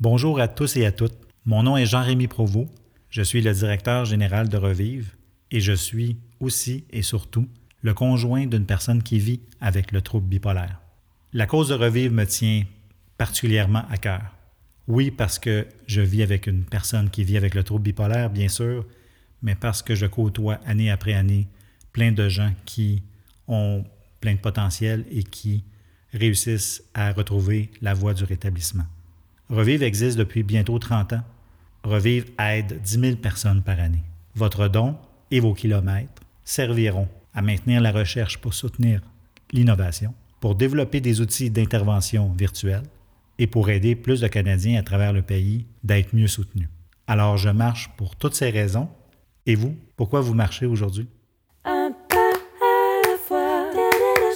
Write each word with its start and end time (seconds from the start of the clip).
Bonjour 0.00 0.38
à 0.38 0.46
tous 0.46 0.76
et 0.76 0.86
à 0.86 0.92
toutes. 0.92 1.18
Mon 1.44 1.64
nom 1.64 1.76
est 1.76 1.84
Jean-Rémy 1.84 2.28
Provost. 2.28 2.68
Je 3.10 3.20
suis 3.20 3.42
le 3.42 3.52
directeur 3.52 4.04
général 4.04 4.48
de 4.48 4.56
Revive 4.56 5.16
et 5.50 5.58
je 5.58 5.72
suis 5.72 6.18
aussi 6.38 6.84
et 6.90 7.02
surtout 7.02 7.48
le 7.82 7.94
conjoint 7.94 8.46
d'une 8.46 8.64
personne 8.64 9.02
qui 9.02 9.18
vit 9.18 9.40
avec 9.60 9.90
le 9.90 10.00
trouble 10.00 10.28
bipolaire. 10.28 10.80
La 11.32 11.46
cause 11.46 11.70
de 11.70 11.74
Revive 11.74 12.12
me 12.12 12.26
tient 12.26 12.62
particulièrement 13.16 13.82
à 13.90 13.96
cœur. 13.96 14.22
Oui, 14.86 15.10
parce 15.10 15.40
que 15.40 15.66
je 15.88 16.00
vis 16.00 16.22
avec 16.22 16.46
une 16.46 16.62
personne 16.62 17.10
qui 17.10 17.24
vit 17.24 17.36
avec 17.36 17.56
le 17.56 17.64
trouble 17.64 17.82
bipolaire, 17.82 18.30
bien 18.30 18.46
sûr, 18.46 18.86
mais 19.42 19.56
parce 19.56 19.82
que 19.82 19.96
je 19.96 20.06
côtoie 20.06 20.60
année 20.64 20.92
après 20.92 21.14
année 21.14 21.48
plein 21.92 22.12
de 22.12 22.28
gens 22.28 22.52
qui 22.66 23.02
ont 23.48 23.84
plein 24.20 24.34
de 24.34 24.38
potentiel 24.38 25.06
et 25.10 25.24
qui 25.24 25.64
réussissent 26.12 26.84
à 26.94 27.10
retrouver 27.10 27.72
la 27.82 27.94
voie 27.94 28.14
du 28.14 28.22
rétablissement. 28.22 28.86
Revive 29.50 29.82
existe 29.82 30.18
depuis 30.18 30.42
bientôt 30.42 30.78
30 30.78 31.14
ans. 31.14 31.22
Revive 31.82 32.26
aide 32.38 32.82
10 32.82 33.00
000 33.00 33.16
personnes 33.16 33.62
par 33.62 33.80
année. 33.80 34.02
Votre 34.34 34.68
don 34.68 34.96
et 35.30 35.40
vos 35.40 35.54
kilomètres 35.54 36.22
serviront 36.44 37.08
à 37.34 37.40
maintenir 37.40 37.80
la 37.80 37.90
recherche 37.90 38.38
pour 38.38 38.52
soutenir 38.52 39.00
l'innovation, 39.52 40.12
pour 40.40 40.54
développer 40.54 41.00
des 41.00 41.22
outils 41.22 41.50
d'intervention 41.50 42.30
virtuelle 42.32 42.82
et 43.38 43.46
pour 43.46 43.70
aider 43.70 43.94
plus 43.96 44.20
de 44.20 44.28
Canadiens 44.28 44.78
à 44.78 44.82
travers 44.82 45.14
le 45.14 45.22
pays 45.22 45.64
d'être 45.82 46.14
mieux 46.14 46.26
soutenus. 46.26 46.68
Alors 47.06 47.38
je 47.38 47.48
marche 47.48 47.90
pour 47.96 48.16
toutes 48.16 48.34
ces 48.34 48.50
raisons. 48.50 48.88
Et 49.46 49.54
vous, 49.54 49.74
pourquoi 49.96 50.20
vous 50.20 50.34
marchez 50.34 50.66
aujourd'hui? 50.66 51.08
Un 51.64 51.90
pas 52.10 52.16
à 52.18 53.08
la 53.08 53.16
fois, 53.16 53.70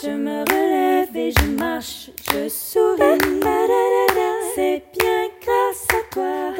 je 0.02 0.08
me 0.08 0.40
relève 0.40 1.14
et 1.14 1.32
je 1.38 1.50
marche, 1.54 2.10
je. 2.30 3.91
C'est 4.54 4.82
bien 4.98 5.28
grâce 5.40 5.86
à 5.90 6.12
toi, 6.12 6.52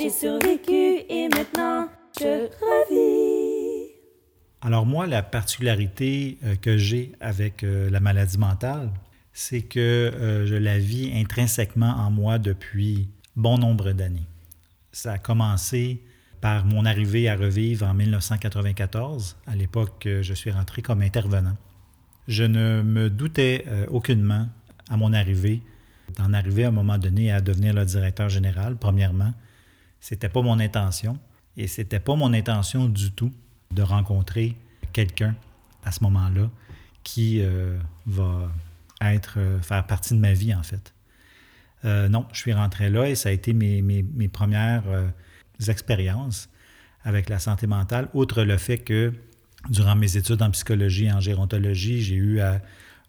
j'ai 0.00 0.08
survécu 0.08 1.04
et 1.10 1.28
maintenant 1.28 1.88
je 2.18 2.46
revis. 2.46 3.92
Alors 4.62 4.86
moi, 4.86 5.06
la 5.06 5.22
particularité 5.22 6.38
euh, 6.44 6.56
que 6.56 6.78
j'ai 6.78 7.12
avec 7.20 7.64
euh, 7.64 7.90
la 7.90 8.00
maladie 8.00 8.38
mentale, 8.38 8.90
c'est 9.34 9.60
que 9.60 9.78
euh, 9.78 10.46
je 10.46 10.54
la 10.54 10.78
vis 10.78 11.12
intrinsèquement 11.14 11.90
en 11.98 12.10
moi 12.10 12.38
depuis 12.38 13.10
bon 13.36 13.58
nombre 13.58 13.92
d'années. 13.92 14.26
Ça 14.92 15.12
a 15.12 15.18
commencé 15.18 16.02
par 16.40 16.64
mon 16.64 16.86
arrivée 16.86 17.28
à 17.28 17.36
Revivre 17.36 17.86
en 17.86 17.92
1994. 17.92 19.36
À 19.46 19.54
l'époque, 19.54 20.08
je 20.22 20.34
suis 20.34 20.50
rentré 20.50 20.80
comme 20.80 21.02
intervenant. 21.02 21.56
Je 22.26 22.44
ne 22.44 22.80
me 22.82 23.10
doutais 23.10 23.64
aucunement 23.90 24.46
à 24.88 24.96
mon 24.96 25.12
arrivée 25.12 25.62
d'en 26.16 26.32
arriver 26.32 26.64
à 26.64 26.68
un 26.68 26.72
moment 26.72 26.98
donné 26.98 27.30
à 27.32 27.40
devenir 27.40 27.74
le 27.74 27.84
directeur 27.84 28.28
général, 28.28 28.76
premièrement. 28.76 29.32
C'était 30.00 30.28
pas 30.28 30.42
mon 30.42 30.58
intention. 30.60 31.18
Et 31.56 31.66
c'était 31.66 32.00
pas 32.00 32.14
mon 32.14 32.32
intention 32.32 32.86
du 32.86 33.10
tout 33.10 33.32
de 33.72 33.82
rencontrer 33.82 34.56
quelqu'un 34.92 35.34
à 35.84 35.90
ce 35.90 36.02
moment-là 36.04 36.48
qui 37.02 37.40
euh, 37.40 37.78
va 38.06 38.50
être, 39.00 39.34
euh, 39.38 39.60
faire 39.60 39.84
partie 39.86 40.14
de 40.14 40.20
ma 40.20 40.32
vie, 40.32 40.54
en 40.54 40.62
fait. 40.62 40.94
Euh, 41.84 42.08
non, 42.08 42.26
je 42.32 42.38
suis 42.38 42.52
rentré 42.52 42.90
là 42.90 43.08
et 43.08 43.14
ça 43.14 43.28
a 43.28 43.32
été 43.32 43.52
mes, 43.52 43.82
mes, 43.82 44.02
mes 44.02 44.28
premières 44.28 44.84
expériences 45.68 46.48
avec 47.04 47.28
la 47.28 47.38
santé 47.38 47.66
mentale, 47.66 48.08
outre 48.14 48.42
le 48.42 48.56
fait 48.56 48.78
que 48.78 49.12
durant 49.70 49.96
mes 49.96 50.16
études 50.16 50.42
en 50.42 50.50
psychologie 50.50 51.06
et 51.06 51.12
en 51.12 51.20
gérontologie, 51.20 52.02
j'ai 52.02 52.16
eu 52.16 52.40
à 52.40 52.60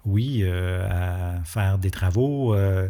oui, 0.06 0.42
euh, 0.44 0.88
à 0.90 1.44
faire 1.44 1.78
des 1.78 1.92
travaux, 1.92 2.54
euh, 2.54 2.88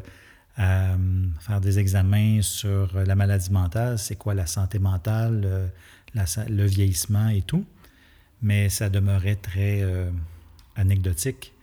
à 0.58 0.94
euh, 0.94 0.98
faire 1.40 1.62
des 1.62 1.80
examens 1.80 2.42
sur 2.42 2.94
la 3.06 3.16
maladie 3.16 3.52
mentale, 3.52 3.98
c'est 3.98 4.16
quoi 4.16 4.34
la 4.34 4.46
santé 4.46 4.80
mentale, 4.80 5.70
le 6.14 6.66
vieillissement 6.66 7.30
et 7.30 7.42
tout. 7.42 7.66
Mais 8.42 8.70
ça 8.70 8.90
demeurait 8.90 9.36
très 9.36 9.84
anecdotique. 10.76 11.54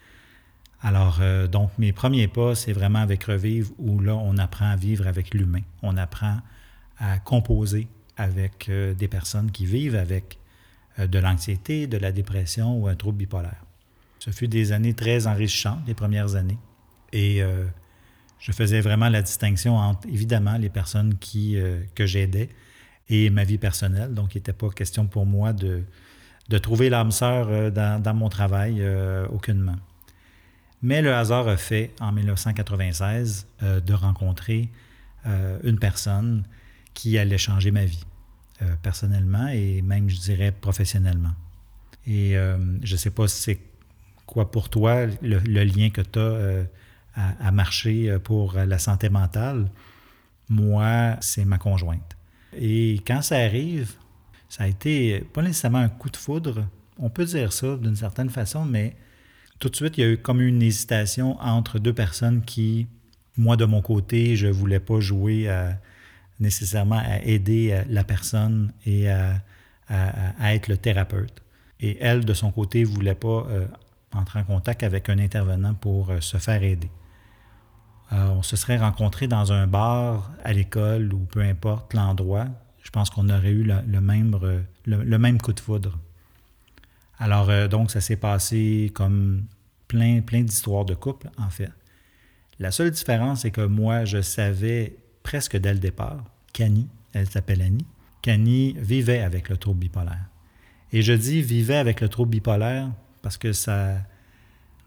Alors, 0.83 1.21
donc, 1.51 1.71
mes 1.79 1.93
premiers 1.93 2.29
pas, 2.29 2.55
c'est 2.55 2.73
vraiment 2.73 2.99
avec 3.01 3.25
Revivre, 3.25 3.73
où 3.79 3.99
là, 4.01 4.15
on 4.15 4.37
apprend 4.37 4.71
à 4.71 4.77
vivre 4.77 5.07
avec 5.07 5.33
l'humain. 5.35 5.63
On 5.83 5.97
apprend 5.97 6.39
à 6.99 7.19
composer 7.19 7.89
avec 8.19 8.71
des 8.71 9.09
personnes 9.09 9.51
qui 9.51 9.65
vivent 9.65 9.97
avec 9.97 10.39
de 10.99 11.19
l'anxiété, 11.19 11.87
de 11.87 11.97
la 11.97 12.13
dépression 12.13 12.79
ou 12.79 12.89
un 12.89 12.95
trouble 12.95 13.19
bipolaire. 13.19 13.66
Ce 14.27 14.33
fut 14.33 14.49
des 14.49 14.73
années 14.73 14.93
très 14.93 15.29
enrichissantes, 15.29 15.79
les 15.87 15.95
premières 15.95 16.35
années. 16.35 16.59
Et 17.13 17.43
euh, 17.43 17.65
je 18.41 18.51
faisais 18.51 18.81
vraiment 18.81 19.09
la 19.09 19.23
distinction 19.23 19.77
entre, 19.77 20.09
évidemment, 20.09 20.59
les 20.59 20.69
personnes 20.69 21.17
qui, 21.19 21.57
euh, 21.57 21.81
que 21.95 22.07
j'aidais 22.07 22.49
et 23.09 23.31
ma 23.31 23.45
vie 23.45 23.59
personnelle. 23.59 24.15
Donc, 24.15 24.35
il 24.35 24.39
n'était 24.39 24.53
pas 24.53 24.69
question 24.71 25.07
pour 25.07 25.27
moi 25.27 25.53
de, 25.53 25.85
de 26.49 26.59
trouver 26.59 26.91
l'âme 26.91 27.13
sœur 27.13 27.47
euh, 27.49 27.71
dans, 27.71 28.03
dans, 28.03 28.15
mon 28.15 28.29
travail, 28.29 28.85
aucunement. 29.31 29.77
Mais 30.83 31.03
le 31.03 31.15
hasard 31.15 31.47
a 31.47 31.57
fait, 31.57 31.93
en 32.01 32.11
1996, 32.11 33.47
de 33.63 33.95
rencontrer 33.95 34.69
une 35.65 35.79
personne 35.79 36.45
qui 36.95 37.17
allait 37.17 37.39
changer 37.39 37.71
ma 37.71 37.85
vie, 37.85 38.05
personnellement 38.83 39.49
et 39.49 39.83
même, 39.83 40.09
je 40.11 40.19
dirais, 40.19 40.53
professionnellement. 40.53 41.33
Et 42.07 42.35
je 42.35 42.93
ne 42.93 42.97
sais 42.97 43.11
pas 43.11 43.27
si 43.27 43.43
c'est 43.43 43.61
quoi 44.27 44.51
pour 44.51 44.69
toi 44.69 45.07
le, 45.23 45.65
lien 45.65 45.91
que 45.91 46.01
tu 46.01 46.19
as 46.19 46.23
euh, 46.23 46.65
à, 47.15 47.51
marcher 47.53 48.11
euh, 48.11 48.19
pour 48.19 48.55
la 48.55 48.79
santé 48.79 49.09
mentale? 49.09 49.71
Moi, 50.49 51.17
c'est 51.21 51.45
ma 51.45 51.59
conjointe. 51.59 52.17
Et 52.57 53.01
quand 53.07 53.23
ça 53.23 53.37
arrive, 53.37 53.93
ça 54.49 54.65
a 54.65 54.67
été 54.69 55.21
pas 55.33 55.43
nécessairement 55.43 55.79
un 55.79 55.89
coup 55.89 56.11
de 56.11 56.17
foudre, 56.17 56.67
on 56.99 57.11
peut 57.11 57.25
dire 57.25 57.53
ça 57.53 57.77
d'une 57.77 57.97
certaine 57.97 58.31
façon, 58.31 58.65
mais 58.65 58.97
tout 59.59 59.69
de 59.69 59.77
suite, 59.77 59.99
il 59.99 60.01
y 60.01 60.05
a 60.05 60.11
eu 60.11 60.19
comme 60.19 60.41
une 60.41 60.63
hésitation 60.63 61.41
entre 61.41 61.79
deux 61.79 61.93
personnes 61.93 62.43
qui, 62.43 62.87
moi 63.37 63.57
de 63.57 63.65
mon 63.65 63.83
côté, 63.83 64.37
je 64.37 64.47
ne 64.47 64.53
voulais 64.53 64.81
pas 64.81 65.01
jouer 65.01 65.49
nécessairement 66.39 67.03
à 67.05 67.23
aider 67.23 67.71
euh, 67.73 67.83
la 67.89 68.05
personne 68.05 68.73
et 68.85 69.09
à, 69.09 69.41
être 70.41 70.69
le 70.69 70.77
thérapeute. 70.77 71.43
Et 71.81 71.97
elle, 72.01 72.25
de 72.25 72.35
son 72.35 72.51
côté, 72.51 72.81
ne 72.81 72.87
voulait 72.87 73.15
pas 73.15 73.47
entrer 74.17 74.41
en 74.41 74.45
contact 74.45 74.83
avec 74.83 75.09
un 75.09 75.19
intervenant 75.19 75.75
pour 75.75 76.11
euh, 76.11 76.21
se 76.21 76.39
faire 76.39 76.63
aider. 76.63 76.91
Euh, 78.13 78.29
on 78.29 78.43
se 78.43 78.57
serait 78.57 78.79
rencontré 78.79 79.27
dans 79.27 79.53
un 79.53 79.67
bar, 79.67 80.31
à 80.45 80.53
l'école 80.53 81.13
ou 81.13 81.19
peu 81.19 81.41
importe 81.41 81.95
l'endroit. 81.95 82.47
Je 82.83 82.91
pense 82.91 83.11
qu'on 83.11 83.29
aurait 83.29 83.51
eu 83.51 83.65
le, 83.65 84.01
même, 84.01 84.39
euh, 84.43 84.61
le, 84.85 85.19
même 85.19 85.41
coup 85.41 85.53
de 85.53 85.61
foudre. 85.61 85.99
Alors, 87.19 87.69
donc, 87.69 87.91
ça 87.91 88.01
s'est 88.01 88.17
passé 88.17 88.93
comme 88.95 89.45
plein, 89.89 90.21
plein 90.21 90.43
d'histoires 90.43 90.85
de 90.85 90.95
couple, 90.95 91.31
en 91.39 91.51
fait. 91.51 91.71
La 92.59 92.71
seule 92.71 92.91
différence, 92.91 93.41
c'est 93.41 93.51
que 93.51 93.63
moi, 93.63 94.05
je 94.05 94.21
savais 94.21 94.97
presque 95.23 95.57
dès 95.57 95.73
le 95.73 95.81
départ 95.81 96.23
qu'Annie, 96.53 96.89
elle 97.13 97.29
s'appelle 97.29 97.63
Annie, 97.63 97.87
qu'Annie 98.23 98.77
vivait 98.79 99.21
avec 99.21 99.49
le 99.49 99.57
trouble 99.57 99.81
bipolaire. 99.81 100.27
Et 100.93 101.03
je 101.03 101.13
dis 101.13 101.43
vivait 101.43 101.77
avec 101.77 102.01
le 102.01 102.09
trouble 102.09 102.31
bipolaire 102.31 102.91
parce 103.27 103.39
que 103.39 103.53
ça, 103.53 103.97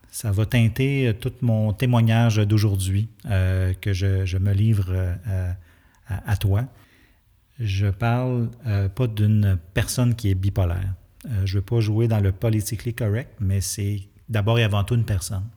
ça 0.09 0.31
va 0.31 0.45
teinter 0.45 1.13
tout 1.19 1.33
mon 1.41 1.73
témoignage 1.73 2.37
d'aujourd'hui 2.37 3.09
euh, 3.25 3.73
que 3.73 3.91
je, 3.91 4.37
me 4.37 4.53
livre 4.53 4.93
euh, 4.93 5.51
à, 6.07 6.37
toi. 6.37 6.63
Je 7.59 7.87
parle 7.87 8.49
euh, 8.65 8.87
pas 8.87 9.07
d'une 9.07 9.59
personne 9.73 10.15
qui 10.15 10.29
est 10.29 10.35
bipolaire. 10.35 10.93
je 11.43 11.57
veux 11.57 11.65
pas 11.65 11.81
jouer 11.81 12.07
dans 12.07 12.21
le 12.21 12.31
politically 12.31 12.93
correct, 12.93 13.29
mais 13.41 13.59
c'est 13.59 14.03
d'abord 14.29 14.57
et 14.57 14.63
avant 14.63 14.85
tout 14.85 14.95
une 14.95 15.03
personne 15.03 15.49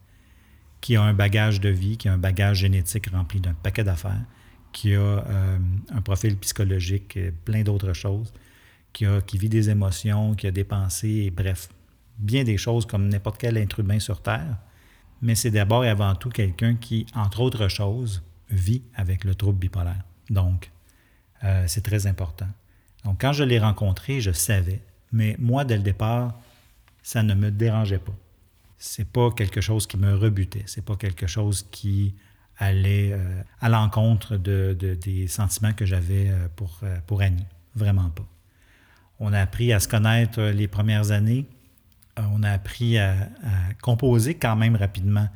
qui 0.80 0.96
a 0.96 1.02
un 1.02 1.14
bagage 1.14 1.60
de 1.60 1.68
vie, 1.68 1.96
qui 1.96 2.08
a 2.08 2.14
un 2.14 2.18
bagage 2.18 2.56
génétique 2.56 3.10
rempli 3.10 3.38
d'un 3.38 3.54
paquet 3.54 3.84
d'affaires, 3.84 4.24
qui 4.72 4.96
a 4.96 5.24
un 5.88 6.00
profil 6.00 6.36
psychologique, 6.38 7.16
plein 7.44 7.62
d'autres 7.62 7.92
choses, 7.92 8.32
qui, 8.92 9.04
qui 9.28 9.38
vit 9.38 9.48
des 9.48 9.70
émotions, 9.70 10.34
qui 10.34 10.48
a 10.48 10.50
des 10.50 10.64
pensées, 10.64 11.26
et 11.26 11.30
bref, 11.30 11.68
bien 12.18 12.44
des 12.44 12.56
choses 12.56 12.86
comme 12.86 13.08
n'importe 13.08 13.38
quel 13.38 13.56
être 13.56 13.80
humain 13.80 13.98
sur 13.98 14.22
Terre, 14.22 14.58
mais 15.20 15.34
c'est 15.34 15.50
d'abord 15.50 15.84
et 15.84 15.88
avant 15.88 16.14
tout 16.14 16.30
quelqu'un 16.30 16.74
qui, 16.74 17.06
entre 17.14 17.40
autres 17.40 17.68
choses, 17.68 18.22
vit 18.50 18.82
avec 18.94 19.24
le 19.24 19.34
trouble 19.34 19.58
bipolaire. 19.58 20.04
Donc, 20.30 20.70
euh, 21.44 21.64
c'est 21.66 21.82
très 21.82 22.06
important. 22.06 22.48
Donc, 23.04 23.20
quand 23.20 23.32
je 23.32 23.44
l'ai 23.44 23.58
rencontré, 23.58 24.20
je 24.20 24.32
savais, 24.32 24.80
mais 25.12 25.36
moi, 25.38 25.64
dès 25.64 25.76
le 25.76 25.82
départ, 25.82 26.38
ça 27.02 27.22
ne 27.22 27.34
me 27.34 27.50
dérangeait 27.50 27.98
pas. 27.98 28.14
C'est 28.78 29.08
pas 29.08 29.30
quelque 29.30 29.60
chose 29.60 29.86
qui 29.86 29.96
me 29.96 30.14
rebutait, 30.14 30.64
c'est 30.66 30.84
pas 30.84 30.96
quelque 30.96 31.26
chose 31.26 31.66
qui 31.70 32.14
allait 32.58 33.12
euh, 33.12 33.42
à 33.60 33.68
l'encontre 33.68 34.36
de, 34.36 34.76
des 34.78 35.26
sentiments 35.26 35.72
que 35.72 35.86
j'avais 35.86 36.28
euh, 36.30 36.48
pour, 36.54 36.80
pour 37.06 37.22
Annie. 37.22 37.46
Vraiment 37.74 38.10
pas. 38.10 38.26
On 39.18 39.32
a 39.32 39.40
appris 39.40 39.72
à 39.72 39.80
se 39.80 39.88
connaître 39.88 40.42
les 40.42 40.68
premières 40.68 41.12
années. 41.12 41.46
Euh, 42.18 42.22
on 42.32 42.42
a 42.42 42.50
appris 42.50 42.98
à, 42.98 43.14
composer 43.82 44.34
quand 44.34 44.56
même 44.56 44.76
rapidement 44.76 45.28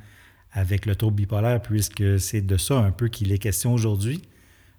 avec 0.52 0.86
le 0.86 0.96
trouble 0.96 1.16
bipolaire, 1.16 1.60
puisque 1.60 2.18
c'est 2.18 2.40
de 2.40 2.56
ça 2.56 2.78
un 2.78 2.90
peu 2.90 3.08
qu'il 3.08 3.32
est 3.32 3.38
question 3.38 3.74
aujourd'hui. 3.74 4.22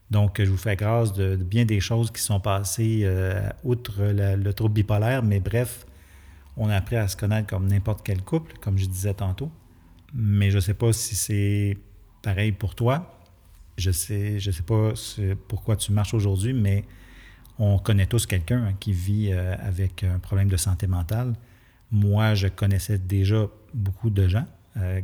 Donc, 0.09 0.41
je 0.41 0.49
vous 0.49 0.57
fais 0.57 0.75
grâce 0.75 1.13
de, 1.13 1.35
bien 1.35 1.65
des 1.65 1.79
choses 1.79 2.11
qui 2.11 2.21
sont 2.21 2.39
passées 2.39 3.01
euh, 3.03 3.49
outre 3.63 4.01
le 4.01 4.51
trouble 4.53 4.73
bipolaire, 4.73 5.21
mais 5.21 5.39
bref, 5.39 5.85
on 6.57 6.69
a 6.69 6.75
appris 6.75 6.95
à 6.95 7.07
se 7.07 7.15
connaître 7.15 7.47
comme 7.47 7.67
n'importe 7.67 8.01
quel 8.03 8.21
couple, 8.21 8.53
comme 8.59 8.77
je 8.77 8.87
disais 8.87 9.13
tantôt. 9.13 9.51
Mais 10.13 10.49
je 10.49 10.55
ne 10.55 10.61
sais 10.61 10.73
pas 10.73 10.91
si 10.91 11.15
c'est 11.15 11.77
pareil 12.23 12.51
pour 12.51 12.73
toi. 12.73 13.21
Je 13.77 13.91
sais, 13.91 14.39
je 14.39 14.49
sais 14.49 14.63
pas 14.63 14.93
pourquoi 15.47 15.75
tu 15.75 15.91
marches 15.91 16.15
aujourd'hui, 16.15 16.53
mais 16.53 16.83
on 17.59 17.77
connaît 17.77 18.07
tous 18.07 18.25
quelqu'un 18.25 18.65
hein, 18.65 18.73
qui 18.79 18.91
vit 18.91 19.31
euh, 19.31 19.55
avec 19.59 20.03
un 20.03 20.17
problème 20.19 20.47
de 20.47 20.57
santé 20.57 20.87
mentale. 20.87 21.33
Moi, 21.91 22.35
je 22.35 22.47
connaissais 22.47 22.97
déjà 22.97 23.47
beaucoup 23.73 24.09
de 24.09 24.27
gens 24.27 24.45
euh, 24.77 25.01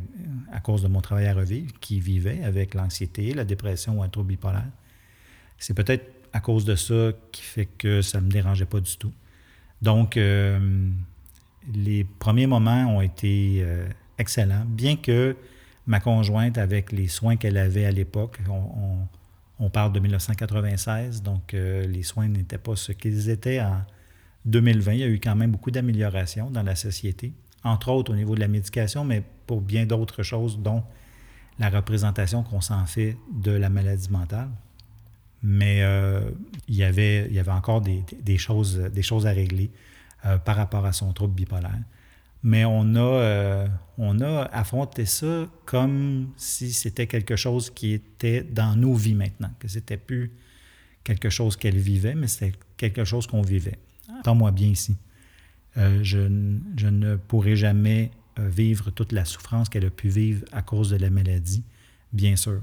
à 0.52 0.60
cause 0.60 0.82
de 0.82 0.88
mon 0.88 1.00
travail 1.00 1.26
à 1.26 1.34
revivre 1.34 1.72
qui 1.80 1.98
vivaient 1.98 2.42
avec 2.44 2.74
l'anxiété, 2.74 3.32
la 3.32 3.44
dépression 3.44 3.98
ou 3.98 4.02
un 4.02 4.08
trouble 4.08 4.28
bipolaire. 4.28 4.68
C'est 5.58 5.74
peut-être 5.74 6.04
à 6.32 6.40
cause 6.40 6.64
de 6.64 6.74
ça 6.74 7.12
qui 7.32 7.42
fait 7.42 7.66
que 7.66 8.02
ça 8.02 8.20
ne 8.20 8.26
me 8.26 8.30
dérangeait 8.30 8.66
pas 8.66 8.80
du 8.80 8.96
tout. 8.96 9.12
Donc, 9.80 10.16
euh, 10.16 10.88
les 11.74 12.04
premiers 12.04 12.46
moments 12.46 12.96
ont 12.96 13.00
été 13.00 13.62
euh, 13.62 13.88
excellents, 14.18 14.64
bien 14.66 14.96
que 14.96 15.36
ma 15.86 16.00
conjointe, 16.00 16.58
avec 16.58 16.92
les 16.92 17.08
soins 17.08 17.36
qu'elle 17.36 17.56
avait 17.56 17.86
à 17.86 17.90
l'époque, 17.90 18.40
on, 19.58 19.70
parle 19.70 19.92
de 19.92 20.00
1996, 20.00 21.22
donc 21.22 21.52
les 21.52 22.02
soins 22.02 22.28
n'étaient 22.28 22.58
pas 22.58 22.76
ce 22.76 22.92
qu'ils 22.92 23.28
étaient 23.30 23.60
en 23.60 23.82
2020. 24.46 24.92
Il 24.92 24.98
y 25.00 25.02
a 25.02 25.08
eu 25.08 25.20
quand 25.20 25.36
même 25.36 25.50
beaucoup 25.50 25.70
d'améliorations 25.70 26.50
dans 26.50 26.62
la 26.62 26.76
société, 26.76 27.32
entre 27.62 27.90
autres 27.90 28.12
au 28.12 28.16
niveau 28.16 28.34
de 28.34 28.40
la 28.40 28.48
médication, 28.48 29.04
mais 29.04 29.22
pour 29.46 29.60
bien 29.60 29.86
d'autres 29.86 30.22
choses, 30.22 30.58
dont 30.58 30.82
la 31.58 31.70
représentation 31.70 32.42
qu'on 32.42 32.60
s'en 32.60 32.84
fait 32.86 33.16
de 33.32 33.52
la 33.52 33.68
maladie 33.68 34.10
mentale. 34.10 34.48
Mais 35.42 35.82
euh, 35.82 36.30
il, 36.68 36.76
y 36.76 36.84
avait, 36.84 37.30
encore 37.48 37.82
des, 37.82 38.38
choses, 38.38 38.80
à 39.26 39.30
régler 39.30 39.70
euh, 40.24 40.38
par 40.38 40.56
rapport 40.56 40.86
à 40.86 40.92
son 40.92 41.12
trouble 41.12 41.34
bipolaire. 41.34 41.78
Mais 42.42 42.64
on 42.64 42.94
a, 42.94 42.98
euh, 42.98 43.66
on 43.98 44.20
a 44.20 44.42
affronté 44.52 45.06
ça 45.06 45.46
comme 45.64 46.30
si 46.36 46.72
c'était 46.72 47.06
quelque 47.06 47.36
chose 47.36 47.70
qui 47.70 47.92
était 47.92 48.42
dans 48.42 48.76
nos 48.76 48.94
vies 48.94 49.14
maintenant, 49.14 49.50
que 49.58 49.68
c'était 49.68 49.96
plus 49.96 50.32
quelque 51.04 51.28
chose 51.28 51.56
qu'elle 51.56 51.76
vivait, 51.76 52.14
mais 52.14 52.26
c'était 52.26 52.52
quelque 52.76 53.04
chose 53.04 53.26
qu'on 53.26 53.42
vivait. 53.42 53.78
Entends-moi 54.10 54.50
bien 54.50 54.68
ici. 54.68 54.96
je, 55.76 56.00
je, 56.76 56.88
ne 56.88 57.16
pourrai 57.16 57.56
jamais 57.56 58.10
vivre 58.38 58.90
toute 58.90 59.12
la 59.12 59.24
souffrance 59.24 59.68
qu'elle 59.68 59.86
a 59.86 59.90
pu 59.90 60.08
vivre 60.08 60.44
à 60.52 60.62
cause 60.62 60.90
de 60.90 60.96
la 60.96 61.10
maladie, 61.10 61.64
bien 62.12 62.36
sûr 62.36 62.60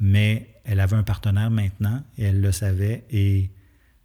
mais 0.00 0.48
elle 0.64 0.80
avait 0.80 0.96
un 0.96 1.02
partenaire 1.02 1.50
maintenant 1.50 2.02
et 2.16 2.24
elle 2.24 2.40
le 2.40 2.50
savait. 2.50 3.04
Et 3.10 3.50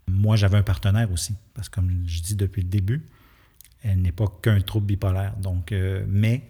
moi, 0.08 0.36
j'avais 0.36 0.58
un 0.58 0.64
partenaire 0.64 1.12
aussi, 1.12 1.36
parce 1.54 1.70
que 1.70 1.76
comme 1.76 2.04
je 2.06 2.22
dis 2.22 2.36
depuis 2.36 2.62
le 2.62 2.68
début, 2.68 3.02
elle 3.82 4.02
n'est 4.02 4.12
pas 4.12 4.26
qu'un 4.42 4.60
trouble 4.60 4.88
bipolaire. 4.88 5.36
Donc, 5.38 5.72
euh, 5.72 6.06
mais 6.08 6.44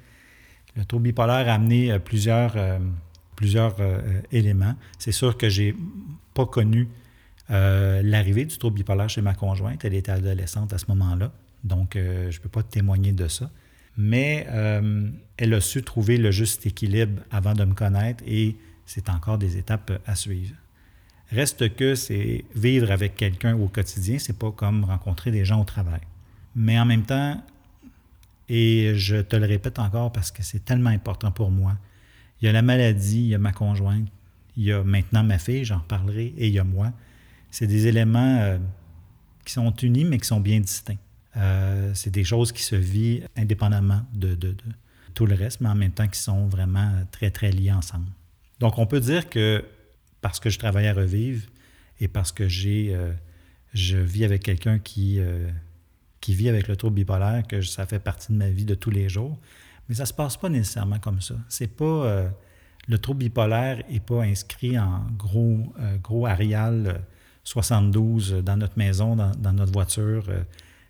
le 0.76 0.84
trouble 0.84 1.04
bipolaire 1.04 1.48
a 1.48 1.54
amené 1.54 1.92
euh, 1.92 2.00
plusieurs, 2.00 2.54
euh, 2.58 2.80
plusieurs 3.36 3.76
éléments. 4.32 4.76
C'est 4.98 5.12
sûr 5.12 5.38
que 5.38 5.48
j'ai 5.48 5.76
pas 6.34 6.46
connu 6.46 6.88
l'arrivée 7.50 8.46
du 8.46 8.58
trouble 8.58 8.78
bipolaire 8.78 9.10
chez 9.10 9.22
ma 9.22 9.34
conjointe. 9.34 9.86
Elle 9.86 9.94
était 9.94 10.12
adolescente 10.12 10.74
à 10.74 10.78
ce 10.78 10.86
moment-là, 10.90 11.32
donc 11.64 11.92
je 11.96 12.36
ne 12.38 12.42
peux 12.42 12.50
pas 12.50 12.64
témoigner 12.64 13.12
de 13.12 13.28
ça. 13.28 13.50
Mais 13.98 14.48
elle 15.38 15.54
a 15.54 15.62
su 15.62 15.84
trouver 15.84 16.18
le 16.18 16.32
juste 16.32 16.66
équilibre 16.66 17.22
avant 17.32 17.54
de 17.54 17.64
me 17.64 17.74
connaître 17.74 18.24
et 18.28 18.58
c'est 18.86 19.10
encore 19.10 19.38
des 19.38 19.58
étapes 19.58 20.02
à 20.06 20.16
suivre. 20.16 20.56
Reste 21.32 21.76
que 21.76 21.96
c'est 21.96 22.46
vivre 22.56 22.92
avec 22.92 23.16
quelqu'un 23.16 23.56
au 23.56 23.68
quotidien, 23.68 24.20
c'est 24.20 24.38
pas 24.38 24.52
comme 24.52 24.84
rencontrer 24.84 25.32
des 25.32 25.44
gens 25.44 25.60
au 25.60 25.66
travail. 25.66 26.02
Mais 26.56 26.80
en 26.80 26.86
même 26.86 27.04
temps, 27.04 27.44
et 28.48 28.94
je 28.96 29.18
te 29.18 29.36
le 29.36 29.48
répète 29.48 29.80
encore 29.80 30.12
parce 30.12 30.30
que 30.30 30.44
c'est 30.44 30.64
tellement 30.64 30.92
important 30.92 31.32
pour 31.32 31.50
moi, 31.50 31.78
il 32.42 32.46
y 32.46 32.48
a 32.48 32.52
la 32.52 32.62
maladie, 32.62 33.22
il 33.22 33.28
y 33.28 33.36
a 33.36 33.40
ma 33.40 33.54
conjointe, 33.54 34.08
il 34.56 34.66
y 34.66 34.72
a 34.72 34.84
maintenant 34.84 35.24
ma 35.24 35.40
fille, 35.40 35.66
j'en 35.66 35.80
parlerai, 35.80 36.34
et 36.38 36.48
il 36.48 36.54
y 36.54 36.60
a 36.60 36.64
moi. 36.64 36.92
C'est 37.56 37.68
des 37.68 37.88
éléments 37.88 38.38
euh, 38.42 38.58
qui 39.46 39.54
sont 39.54 39.74
unis, 39.76 40.04
mais 40.04 40.18
qui 40.18 40.28
sont 40.28 40.42
bien 40.42 40.60
distincts. 40.60 40.98
Euh, 41.38 41.94
c'est 41.94 42.10
des 42.10 42.26
choses 42.26 42.52
qui 42.52 42.62
se 42.62 42.76
vivent 42.76 43.30
indépendamment 43.38 44.02
de, 44.14 44.38
tout 45.14 45.26
le 45.26 45.36
reste, 45.36 45.62
mais 45.62 45.70
en 45.70 45.76
même 45.76 45.94
temps 45.94 46.10
qui 46.10 46.20
sont 46.20 46.48
vraiment 46.48 46.92
très, 47.12 47.32
très 47.32 47.52
liées 47.52 47.72
ensemble. 47.72 48.08
Donc, 48.60 48.78
on 48.78 48.86
peut 48.86 49.00
dire 49.00 49.30
que 49.30 49.64
parce 50.20 50.42
que 50.42 50.50
je 50.50 50.60
travaille 50.60 50.88
à 50.88 50.94
revivre 50.94 51.48
et 52.02 52.10
parce 52.10 52.34
que 52.34 52.50
j'ai, 52.50 52.94
euh, 52.94 53.14
je 53.74 53.96
vis 53.96 54.26
avec 54.26 54.44
quelqu'un 54.44 54.78
qui, 54.78 55.22
euh, 55.22 55.50
qui 56.20 56.36
vit 56.36 56.50
avec 56.50 56.68
le 56.68 56.76
trouble 56.76 56.96
bipolaire, 56.96 57.48
que 57.48 57.62
ça 57.62 57.86
fait 57.86 58.00
partie 58.00 58.34
de 58.34 58.38
ma 58.38 58.50
vie 58.50 58.66
de 58.66 58.76
tous 58.76 58.92
les 58.92 59.08
jours. 59.08 59.40
Mais 59.88 59.96
ça 59.96 60.04
ne 60.04 60.08
se 60.08 60.14
passe 60.14 60.36
pas 60.36 60.50
nécessairement 60.50 61.00
comme 61.00 61.22
ça. 61.22 61.36
C'est 61.48 61.74
pas. 61.74 61.86
Euh, 61.86 62.28
le 62.90 62.98
trouble 62.98 63.20
bipolaire 63.20 63.82
n'est 63.90 64.02
pas 64.02 64.24
inscrit 64.24 64.78
en 64.78 65.06
gros, 65.18 65.74
gros 66.04 66.26
Arial 66.28 67.02
72 67.46 68.42
dans 68.44 68.58
notre 68.58 68.78
maison, 68.78 69.16
dans, 69.16 69.54
notre 69.54 69.72
voiture. 69.72 70.26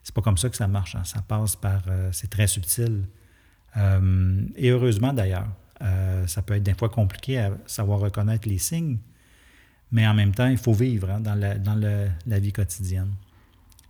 c'est 0.02 0.16
pas 0.16 0.22
comme 0.22 0.38
ça 0.38 0.50
que 0.50 0.58
ça 0.58 0.68
marche. 0.68 0.96
Hein. 0.96 1.04
Ça 1.04 1.22
passe 1.22 1.56
par. 1.56 1.84
c'est 2.12 2.30
très 2.30 2.48
subtil. 2.48 3.04
et 3.76 4.70
heureusement 4.70 5.14
d'ailleurs. 5.14 5.48
Euh, 5.82 6.26
ça 6.28 6.42
peut 6.42 6.54
être 6.54 6.64
des 6.64 6.74
fois 6.74 6.90
compliqué 6.90 7.40
à 7.40 7.52
savoir 7.66 8.00
reconnaître 8.00 8.48
les 8.48 8.58
signes, 8.58 8.98
mais 9.92 10.08
en 10.08 10.14
même 10.14 10.34
temps, 10.34 10.48
il 10.48 10.58
faut 10.58 10.74
vivre 10.74 11.10
hein, 11.10 11.20
dans, 11.20 11.36
la, 11.36 12.40
vie 12.40 12.54
quotidienne. 12.54 13.14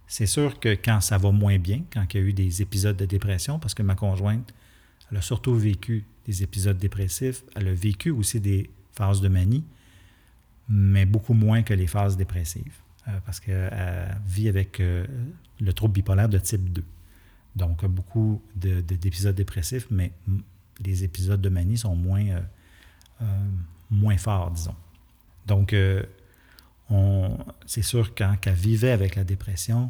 C'est 0.08 0.26
sûr 0.26 0.60
que 0.60 0.70
quand 0.70 1.02
ça 1.02 1.18
va 1.18 1.32
moins 1.32 1.58
bien, 1.58 1.84
quand 1.94 2.06
il 2.14 2.20
y 2.20 2.24
a 2.24 2.28
eu 2.28 2.34
des 2.34 2.62
épisodes 2.62 2.98
de 2.98 3.06
dépression, 3.06 3.60
parce 3.60 3.74
que 3.74 3.84
ma 3.84 3.96
conjointe, 3.96 4.54
elle 5.12 5.18
a 5.18 5.22
surtout 5.22 5.56
vécu 5.56 6.06
des 6.26 6.44
épisodes 6.44 6.78
dépressifs, 6.78 7.44
elle 7.56 7.68
a 7.68 7.74
vécu 7.74 8.10
aussi 8.10 8.40
des 8.40 8.70
phases 8.92 9.22
de 9.22 9.28
manie, 9.28 9.64
mais 10.70 11.06
beaucoup 11.06 11.34
moins 11.34 11.64
que 11.64 11.74
les 11.74 11.88
phases 11.88 12.18
dépressives, 12.18 12.80
euh, 13.08 13.12
parce 13.26 13.40
qu'elle 13.40 14.18
vit 14.26 14.50
avec 14.50 14.80
euh, 14.80 15.06
le 15.60 15.74
trouble 15.74 15.94
bipolaire 15.94 16.30
de 16.30 16.38
type 16.38 16.72
2. 16.72 16.84
Donc, 17.56 17.86
beaucoup 17.86 18.42
d'épisodes 18.56 19.36
dépressifs, 19.36 19.88
mais 19.90 20.12
les 20.84 21.04
épisodes 21.04 21.40
de 21.40 21.50
manie 21.50 21.78
sont 21.78 21.96
moins, 21.96 22.28
euh, 22.28 22.42
euh, 23.22 23.26
moins 23.90 24.18
forts, 24.18 24.52
disons. 24.52 24.76
Donc, 25.48 25.74
euh, 25.74 26.04
c'est 27.66 27.82
sûr 27.82 28.14
qu'elle 28.14 28.54
vivait 28.54 28.92
avec 28.92 29.16
la 29.16 29.24
dépression 29.24 29.90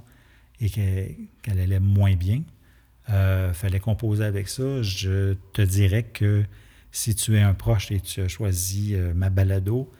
et 0.62 0.70
qu'elle 0.70 1.60
allait 1.60 1.80
moins 1.80 2.16
bien, 2.16 2.44
fallait 3.54 3.80
composer 3.80 4.24
avec 4.24 4.48
ça. 4.48 4.82
Je 4.82 5.34
te 5.54 5.62
dirais 5.62 6.04
que 6.04 6.46
si 6.92 7.16
tu 7.16 7.36
es 7.36 7.42
un 7.42 7.54
proche 7.54 7.92
et 7.92 8.00
tu 8.00 8.22
as 8.22 8.28
choisi 8.28 8.96
ma 9.14 9.30
balado, 9.30 9.92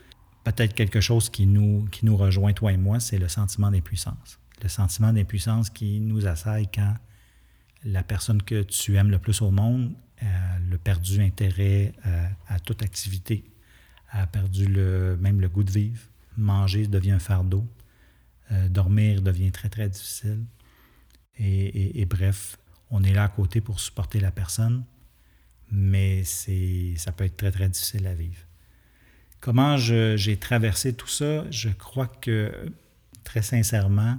peut-être 0.46 0.74
quelque 0.74 1.02
chose 1.02 1.30
qui 1.30 1.46
nous, 1.46 1.86
qui 1.92 2.06
nous 2.06 2.16
rejoint, 2.16 2.54
toi 2.54 2.72
et 2.72 2.78
moi, 2.78 3.02
c'est 3.02 3.18
le 3.18 3.28
sentiment 3.28 3.70
d'impuissance. 3.70 4.40
Le 4.64 4.70
sentiment 4.70 5.12
d'impuissance 5.12 5.70
qui 5.70 6.00
nous 6.00 6.26
assaille 6.26 6.70
quand 6.74 6.96
la 7.84 8.04
personne 8.04 8.42
que 8.42 8.64
tu 8.64 8.96
aimes 8.96 9.12
le 9.12 9.20
plus 9.20 9.42
au 9.42 9.52
monde 9.52 9.94
le 10.70 10.78
perdu 10.78 11.22
intérêt 11.22 11.94
à, 12.48 12.60
toute 12.60 12.82
activité, 12.82 13.44
a 14.10 14.28
perdu 14.28 14.68
le, 14.68 15.18
même 15.18 15.42
le 15.42 15.50
goût 15.50 15.64
de 15.64 15.72
vivre. 15.72 16.02
Manger 16.38 16.88
devient 16.88 17.12
un 17.12 17.20
fardeau. 17.20 17.68
Euh, 18.52 18.70
dormir 18.70 19.22
devient 19.22 19.52
très, 19.52 19.70
très 19.70 19.90
difficile. 19.90 20.46
Et, 21.38 22.06
bref, 22.06 22.58
on 22.90 23.04
est 23.04 23.14
là 23.14 23.24
à 23.24 23.28
côté 23.28 23.60
pour 23.60 23.80
supporter 23.80 24.22
la 24.22 24.32
personne, 24.32 24.86
mais 25.70 26.24
ça 26.24 27.12
peut 27.12 27.26
être 27.26 27.36
très, 27.36 27.52
très 27.52 27.68
difficile 27.68 28.08
à 28.08 28.14
vivre. 28.14 28.40
Comment 29.46 29.78
j'ai 29.78 30.38
traversé 30.38 30.94
tout 30.94 31.08
ça? 31.08 31.44
Je 31.52 31.70
crois 31.70 32.08
que, 32.08 32.52
très 33.24 33.44
sincèrement, 33.44 34.18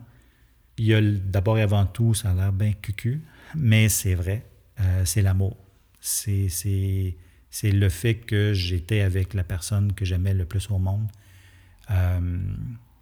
il 0.78 0.84
y 0.84 0.94
a 0.94 1.00
d'abord 1.02 1.58
et 1.58 1.62
avant 1.62 1.84
tout, 1.84 2.14
ça 2.14 2.30
a 2.30 2.34
l'air 2.34 2.52
bien 2.52 2.72
cucu, 2.74 3.22
mais 3.56 3.88
c'est 3.88 4.14
vrai, 4.14 4.46
euh, 4.78 5.04
c'est 5.04 5.22
l'amour 5.22 5.56
c'est 6.00 6.52
le 7.64 7.88
fait 7.88 8.14
que 8.14 8.52
j'étais 8.52 9.00
avec 9.00 9.34
la 9.34 9.42
personne 9.42 9.94
que 9.94 10.04
j'aimais 10.04 10.32
le 10.32 10.44
plus 10.44 10.70
au 10.70 10.78
monde, 10.78 11.08
euh, 11.90 12.38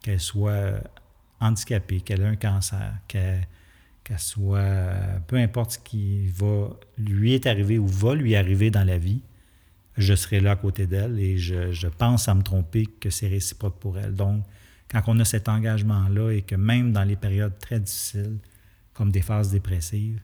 qu'elle 0.00 0.19
soit 0.19 0.81
handicapée, 1.40 2.00
qu'elle 2.00 2.23
ait 2.23 2.26
un 2.26 2.37
cancer, 2.37 2.95
qu'elle 3.07 3.47
soit, 4.16 4.64
peu 5.26 5.37
importe 5.37 5.73
ce 5.73 5.78
qui 5.78 6.33
lui 6.97 7.35
est 7.35 7.47
arrivé 7.47 7.78
ou 7.78 7.87
va 7.87 8.14
lui 8.14 8.35
arriver 8.35 8.71
dans 8.71 8.85
la 8.85 8.97
vie, 8.97 9.21
je 9.97 10.15
serai 10.15 10.41
là 10.41 10.53
à 10.53 10.57
côté 10.57 10.87
d'elle 10.87 11.19
et 11.19 11.39
je, 11.39 11.87
pense 11.89 12.29
à 12.29 12.35
me 12.35 12.43
tromper 12.43 12.87
que 12.87 13.11
c'est 13.11 13.29
réciproque 13.29 13.79
pour 13.79 13.99
elle. 13.99 14.15
Donc, 14.15 14.45
quand 14.89 15.03
on 15.07 15.19
a 15.21 15.25
cet 15.25 15.49
engagement-là 15.49 16.33
et 16.33 16.43
que 16.43 16.55
même 16.57 16.93
dans 16.93 17.05
les 17.05 17.17
périodes 17.17 17.59
très 17.59 17.81
difficiles, 17.81 18.39
comme 18.93 19.11
des 19.11 19.23
phases 19.23 19.51
dépressives, 19.51 20.21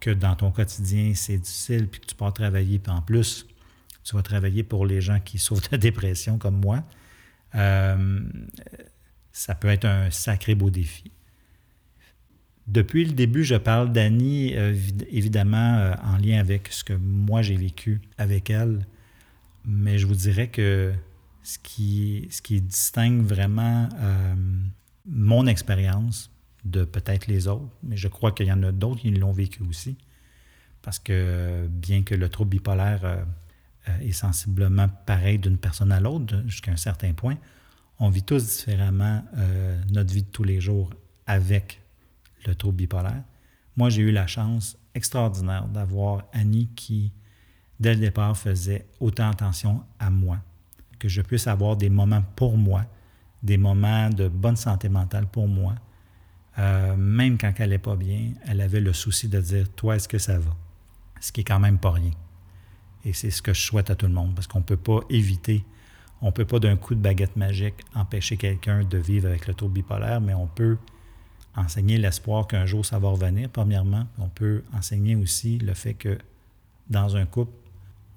que 0.00 0.10
dans 0.10 0.36
ton 0.36 0.50
quotidien, 0.50 1.12
c'est 1.14 1.38
difficile, 1.38 1.88
puis 1.88 2.00
que 2.00 2.06
tu 2.06 2.14
pars 2.14 2.32
travailler, 2.32 2.78
puis 2.78 2.92
en 2.92 3.02
plus, 3.02 3.46
tu 4.04 4.14
vas 4.14 4.22
travailler 4.22 4.62
pour 4.62 4.86
les 4.86 5.00
gens 5.00 5.20
qui 5.20 5.38
souffrent 5.38 5.70
de 5.70 5.76
dépression 5.76 6.38
comme 6.38 6.60
moi, 6.60 6.84
euh, 7.54 8.20
ça 9.32 9.54
peut 9.54 9.68
être 9.68 9.84
un 9.84 10.10
sacré 10.10 10.54
beau 10.54 10.70
défi. 10.70 11.10
Depuis 12.66 13.04
le 13.04 13.12
début, 13.12 13.44
je 13.44 13.54
parle 13.54 13.92
d'Annie, 13.92 14.56
euh, 14.56 14.74
évidemment, 15.10 15.76
euh, 15.76 15.94
en 16.02 16.16
lien 16.16 16.40
avec 16.40 16.68
ce 16.68 16.82
que 16.82 16.94
moi 16.94 17.40
j'ai 17.42 17.56
vécu 17.56 18.00
avec 18.18 18.50
elle, 18.50 18.84
mais 19.66 19.98
je 19.98 20.06
vous 20.06 20.14
dirais 20.14 20.48
que 20.48 20.94
ce 21.42 21.58
qui, 21.58 22.28
ce 22.30 22.40
qui 22.40 22.60
distingue 22.60 23.22
vraiment 23.22 23.88
mon 25.06 25.46
expérience 25.46 26.30
de 26.64 26.84
peut-être 26.84 27.26
les 27.26 27.46
autres, 27.46 27.68
mais 27.82 27.96
je 27.96 28.08
crois 28.08 28.32
qu'il 28.32 28.46
y 28.46 28.52
en 28.52 28.62
a 28.62 28.72
d'autres 28.72 29.00
qui 29.00 29.10
l'ont 29.10 29.32
vécu 29.32 29.62
aussi, 29.62 29.96
parce 30.82 30.98
que 30.98 31.66
bien 31.68 32.02
que 32.02 32.14
le 32.14 32.28
trouble 32.28 32.50
bipolaire 32.50 33.04
euh, 33.04 33.98
est 34.00 34.12
sensiblement 34.12 34.88
pareil 35.06 35.38
d'une 35.38 35.58
personne 35.58 35.92
à 35.92 36.00
l'autre 36.00 36.42
jusqu'à 36.46 36.72
un 36.72 36.76
certain 36.76 37.12
point. 37.12 37.36
On 37.98 38.10
vit 38.10 38.22
tous 38.22 38.44
différemment 38.44 39.24
euh, 39.36 39.80
notre 39.90 40.12
vie 40.12 40.22
de 40.22 40.28
tous 40.28 40.44
les 40.44 40.60
jours 40.60 40.90
avec 41.26 41.80
le 42.46 42.54
trouble 42.54 42.76
bipolaire. 42.76 43.22
Moi, 43.76 43.90
j'ai 43.90 44.02
eu 44.02 44.12
la 44.12 44.26
chance 44.26 44.76
extraordinaire 44.94 45.68
d'avoir 45.68 46.24
Annie 46.32 46.68
qui, 46.74 47.12
dès 47.80 47.94
le 47.94 48.00
départ, 48.00 48.36
faisait 48.36 48.86
autant 49.00 49.30
attention 49.30 49.82
à 49.98 50.10
moi, 50.10 50.38
que 50.98 51.08
je 51.08 51.22
puisse 51.22 51.46
avoir 51.46 51.76
des 51.76 51.88
moments 51.88 52.22
pour 52.34 52.56
moi, 52.56 52.84
des 53.42 53.58
moments 53.58 54.10
de 54.10 54.28
bonne 54.28 54.56
santé 54.56 54.88
mentale 54.88 55.26
pour 55.26 55.48
moi. 55.48 55.74
Euh, 56.58 56.96
même 56.96 57.36
quand 57.36 57.52
elle 57.58 57.70
n'est 57.70 57.78
pas 57.78 57.96
bien, 57.96 58.32
elle 58.46 58.60
avait 58.60 58.80
le 58.80 58.92
souci 58.92 59.28
de 59.28 59.40
dire 59.40 59.68
Toi, 59.74 59.96
est-ce 59.96 60.08
que 60.08 60.18
ça 60.18 60.38
va? 60.38 60.56
Ce 61.20 61.32
qui 61.32 61.42
est 61.42 61.44
quand 61.44 61.60
même 61.60 61.78
pas 61.78 61.90
rien. 61.90 62.12
Et 63.04 63.12
c'est 63.12 63.30
ce 63.30 63.42
que 63.42 63.52
je 63.52 63.60
souhaite 63.60 63.90
à 63.90 63.94
tout 63.94 64.06
le 64.06 64.12
monde, 64.12 64.34
parce 64.34 64.46
qu'on 64.46 64.58
ne 64.60 64.64
peut 64.64 64.76
pas 64.76 65.00
éviter, 65.10 65.64
on 66.22 66.26
ne 66.26 66.30
peut 66.32 66.46
pas 66.46 66.58
d'un 66.58 66.76
coup 66.76 66.94
de 66.94 67.00
baguette 67.00 67.36
magique 67.36 67.74
empêcher 67.94 68.36
quelqu'un 68.36 68.84
de 68.84 68.98
vivre 68.98 69.28
avec 69.28 69.46
le 69.46 69.54
trouble 69.54 69.74
bipolaire, 69.74 70.20
mais 70.20 70.34
on 70.34 70.46
peut 70.46 70.78
enseigner 71.54 71.98
l'espoir 71.98 72.46
qu'un 72.46 72.66
jour 72.66 72.84
ça 72.84 72.98
va 72.98 73.08
revenir, 73.08 73.48
premièrement. 73.50 74.06
On 74.18 74.28
peut 74.28 74.64
enseigner 74.74 75.14
aussi 75.14 75.58
le 75.58 75.74
fait 75.74 75.94
que 75.94 76.18
dans 76.88 77.16
un 77.16 77.26
couple, 77.26 77.52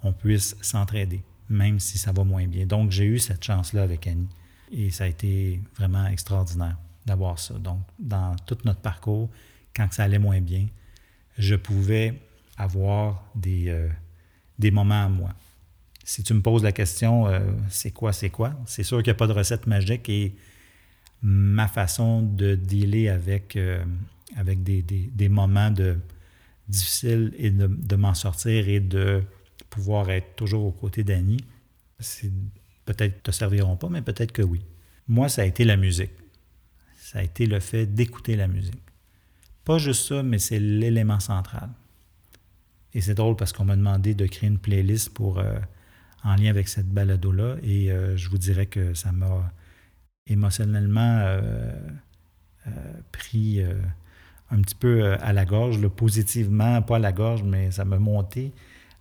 on 0.04 0.14
puisse 0.14 0.56
s'entraider, 0.62 1.22
même 1.50 1.80
si 1.80 1.98
ça 1.98 2.12
va 2.12 2.24
moins 2.24 2.48
bien. 2.48 2.66
Donc, 2.66 2.92
j'ai 2.92 3.06
eu 3.06 3.20
cette 3.20 3.44
chance-là 3.44 3.84
avec 3.84 4.08
Annie. 4.08 4.30
Et 4.72 4.92
ça 4.92 5.06
a 5.06 5.08
été 5.08 5.62
vraiment 5.78 6.06
extraordinaire 6.08 6.78
d'avoir 7.06 7.40
ça. 7.40 7.56
Donc, 7.56 7.80
dans 7.98 8.36
tout 8.46 8.58
notre 8.66 8.82
parcours, 8.82 9.30
quand 9.76 9.92
ça 9.92 10.04
allait 10.04 10.20
moins 10.20 10.42
bien, 10.42 10.68
je 11.38 11.56
pouvais 11.56 12.22
avoir 12.58 13.24
des, 13.36 13.70
euh, 13.70 13.90
moments 14.72 15.06
à 15.06 15.10
moi. 15.10 15.30
Si 16.04 16.24
tu 16.24 16.34
me 16.34 16.42
poses 16.42 16.64
la 16.64 16.72
question, 16.72 17.28
euh, 17.28 17.40
c'est 17.70 17.92
quoi, 17.92 18.14
c'est 18.14 18.30
quoi? 18.30 18.54
C'est 18.66 18.84
sûr 18.84 18.98
qu'il 18.98 19.12
n'y 19.12 19.16
a 19.16 19.16
pas 19.16 19.28
de 19.28 19.34
recette 19.34 19.68
magique 19.68 20.10
et 20.10 20.36
ma 21.22 21.68
façon 21.68 22.22
de 22.22 22.56
dealer 22.56 23.10
avec, 23.10 23.56
euh, 23.56 23.84
des, 24.44 25.30
moments 25.30 25.74
difficiles 26.68 27.34
et 27.38 27.52
de, 27.52 27.68
de 27.68 27.96
m'en 27.96 28.14
sortir 28.14 28.68
et 28.68 28.80
de 28.80 29.24
pouvoir 29.66 30.10
être 30.10 30.36
toujours 30.36 30.66
aux 30.66 30.72
côtés 30.72 31.04
d'Annie, 31.04 31.44
peut-être 32.86 33.24
te 33.24 33.32
serviront 33.32 33.76
pas, 33.76 33.90
mais 33.90 34.02
peut-être 34.02 34.32
que 34.32 34.42
oui. 34.42 34.66
Moi, 35.08 35.30
ça 35.30 35.42
a 35.42 35.46
été 35.46 35.64
la 35.66 35.78
musique. 35.78 36.12
Ça 36.98 37.20
a 37.20 37.24
été 37.24 37.46
le 37.46 37.60
fait 37.60 37.86
d'écouter 37.86 38.36
la 38.36 38.48
musique. 38.48 38.82
Pas 39.66 39.78
juste 39.78 40.08
ça, 40.08 40.24
mais 40.24 40.40
c'est 40.40 40.60
l'élément 40.60 41.20
central. 41.20 41.70
Et 42.94 43.02
c'est 43.02 43.14
drôle 43.14 43.36
parce 43.36 43.54
qu'on 43.54 43.66
m'a 43.66 43.76
demandé 43.76 44.14
de 44.14 44.26
créer 44.26 44.50
une 44.50 44.58
playlist 44.58 45.10
pour, 45.14 45.40
euh, 45.40 45.60
en 46.24 46.36
lien 46.36 46.50
avec 46.50 46.68
cette 46.68 46.88
balado-là. 46.88 47.58
Et 47.64 47.92
euh, 47.92 48.18
je 48.18 48.30
vous 48.30 48.38
dirais 48.38 48.66
que 48.66 48.94
ça 48.94 49.12
m'a 49.12 49.52
émotionnellement 50.28 51.20
euh, 51.22 51.72
pris 53.12 53.62
un 54.52 54.62
petit 54.62 54.76
peu 54.76 55.14
à 55.14 55.34
la 55.34 55.46
gorge, 55.46 55.86
positivement, 55.88 56.82
pas 56.82 56.98
à 56.98 57.00
la 57.00 57.12
gorge, 57.12 57.44
mais 57.44 57.72
ça 57.72 57.86
m'a 57.86 57.98
monté 57.98 58.52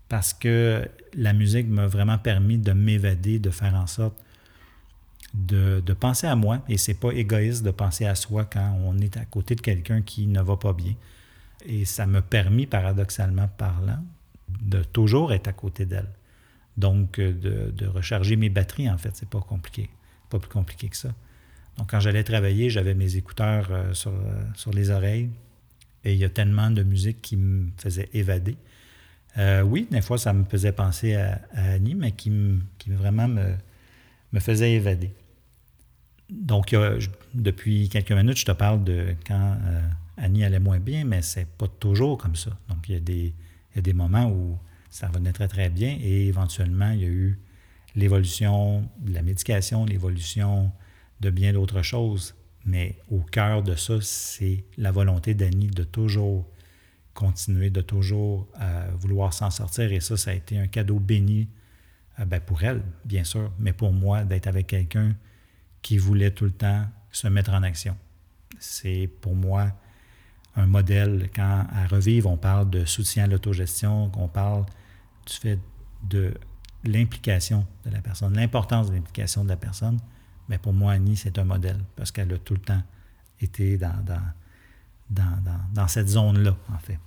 parce 0.09 0.33
que 0.33 0.89
la 1.15 1.33
musique 1.33 1.69
m'a 1.69 1.87
vraiment 1.87 2.19
permis 2.19 2.59
de 2.59 2.73
m'évader, 2.73 3.39
de 3.39 3.51
faire 3.51 3.75
en 3.75 3.87
sorte 3.87 4.17
de, 5.35 5.93
penser 5.93 6.27
à 6.27 6.37
moi. 6.37 6.63
Et 6.69 6.79
c'est 6.79 6.95
pas 6.95 7.11
égoïste 7.13 7.65
de 7.65 7.71
penser 7.71 8.07
à 8.07 8.15
soi 8.15 8.45
quand 8.45 8.79
on 8.85 8.99
est 8.99 9.17
à 9.17 9.25
côté 9.25 9.55
de 9.55 9.61
quelqu'un 9.61 10.03
qui 10.03 10.27
ne 10.27 10.41
va 10.41 10.57
pas 10.57 10.73
bien. 10.73 10.95
Et 11.67 11.85
ça 11.85 12.07
m'a 12.07 12.23
permis, 12.23 12.67
paradoxalement 12.67 13.49
parlant, 13.49 14.03
de 14.63 14.83
toujours 14.83 15.33
être 15.33 15.49
à 15.49 15.53
côté 15.53 15.87
d'elle. 15.87 16.09
Donc, 16.77 17.19
euh, 17.19 17.33
de, 17.73 17.87
recharger 17.87 18.37
mes 18.37 18.49
batteries, 18.49 18.89
en 18.89 18.99
fait, 18.99 19.11
c'est 19.15 19.29
pas 19.29 19.41
compliqué. 19.41 19.91
Pas 20.31 20.39
plus 20.39 20.51
compliqué 20.51 20.89
que 20.89 20.97
ça. 20.97 21.13
Donc, 21.77 21.91
quand 21.91 22.01
j'allais 22.01 22.25
travailler, 22.25 22.71
j'avais 22.71 22.95
mes 22.95 23.17
écouteurs 23.17 23.69
euh, 23.71 23.95
sur, 23.95 24.13
euh, 24.13 24.43
sur, 24.55 24.73
les 24.73 24.91
oreilles 24.91 25.31
et 26.05 26.13
il 26.13 26.19
y 26.19 26.25
a 26.25 26.29
tellement 26.29 26.71
de 26.71 26.83
musique 26.83 27.21
qui 27.21 27.37
me 27.37 27.71
faisait 27.77 28.09
évader. 28.13 28.57
Oui, 29.65 29.87
des 29.91 30.01
fois, 30.01 30.19
ça 30.19 30.33
me 30.33 30.45
faisait 30.45 30.73
penser 30.73 31.15
à, 31.15 31.41
Annie, 31.55 31.95
mais 31.95 32.13
qui, 32.13 32.33
qui 32.79 32.91
vraiment 32.91 33.29
me, 33.29 33.55
me 34.33 34.41
faisait 34.41 34.73
évader. 34.73 35.13
Donc, 36.31 36.75
depuis 37.35 37.89
quelques 37.89 38.13
minutes, 38.13 38.39
je 38.39 38.45
te 38.45 38.53
parle 38.53 38.85
de 38.85 39.15
quand 39.27 39.57
Annie 40.17 40.45
allait 40.45 40.59
moins 40.59 40.81
bien, 40.81 41.05
mais 41.05 41.23
c'est 41.23 41.47
pas 41.47 41.69
toujours 41.69 42.19
comme 42.19 42.37
ça. 42.37 42.51
Donc, 42.69 42.89
il 42.89 42.95
y, 42.95 42.97
a 42.97 43.01
des, 43.01 43.33
des 43.77 43.93
moments 43.93 44.31
où 44.31 44.59
ça 44.91 45.09
venait 45.09 45.33
très, 45.33 45.49
très 45.49 45.71
bien 45.71 45.97
et 46.01 46.27
éventuellement, 46.27 46.91
il 46.91 47.01
y 47.01 47.05
a 47.05 47.09
eu 47.09 47.39
l'évolution 47.95 48.89
de 49.01 49.13
la 49.13 49.23
médication, 49.23 49.85
l'évolution 49.85 50.71
de 51.21 51.31
bien 51.31 51.53
d'autres 51.53 51.83
choses. 51.83 52.35
Mais 52.65 52.97
au 53.11 53.21
cœur 53.21 53.63
de 53.63 53.75
ça, 53.75 53.95
c'est 54.01 54.65
la 54.77 54.93
volonté 54.93 55.35
d'Annie 55.35 55.69
de 55.69 55.85
toujours 55.85 56.47
continuer, 57.19 57.69
de 57.69 57.81
toujours 57.81 58.47
euh, 58.61 58.91
vouloir 58.95 59.33
s'en 59.33 59.51
sortir. 59.51 59.91
Et 59.93 59.99
ça, 59.99 60.17
ça 60.17 60.31
a 60.31 60.35
été 60.35 60.57
un 60.57 60.69
cadeau 60.69 61.01
béni 61.01 61.49
euh, 62.21 62.25
ben, 62.25 62.41
pour 62.41 62.63
elle, 62.63 62.81
bien 63.05 63.25
sûr, 63.25 63.51
mais 63.59 63.73
pour 63.73 63.93
moi, 63.93 64.23
d'être 64.23 64.47
avec 64.47 64.69
quelqu'un 64.69 65.17
qui 65.83 65.99
voulait 65.99 66.31
tout 66.31 66.45
le 66.45 66.53
temps 66.53 66.87
se 67.11 67.27
mettre 67.27 67.51
en 67.51 67.65
action. 67.65 67.97
C'est 68.61 69.11
pour 69.21 69.35
moi 69.35 69.73
un 70.55 70.67
modèle. 70.67 71.29
Quand 71.35 71.67
à 71.73 71.89
Revivre, 71.89 72.31
on 72.31 72.37
parle 72.37 72.71
de 72.71 72.85
soutien 72.85 73.25
à 73.25 73.27
l'autogestion, 73.27 74.13
on 74.17 74.29
parle 74.29 74.65
du 75.27 75.35
fait 75.35 75.59
de 76.05 76.35
l'implication 76.85 77.67
de 77.85 77.91
la 77.91 78.01
personne, 78.01 78.35
l'importance 78.35 78.91
de 78.91 78.95
l'implication 78.95 79.43
de 79.43 79.49
la 79.49 79.57
personne. 79.57 79.99
Mais 80.49 80.59
pour 80.59 80.73
moi, 80.73 80.93
Annie, 80.93 81.17
c'est 81.17 81.37
un 81.37 81.45
modèle 81.45 81.81
parce 81.97 82.13
qu'elle 82.13 82.33
a 82.33 82.39
tout 82.39 82.55
le 82.55 82.61
temps 82.61 82.83
été 83.41 83.77
dans, 83.77 83.93
cette 85.89 86.09
zone-là, 86.09 86.57
en 86.73 86.79
fait. 86.79 86.99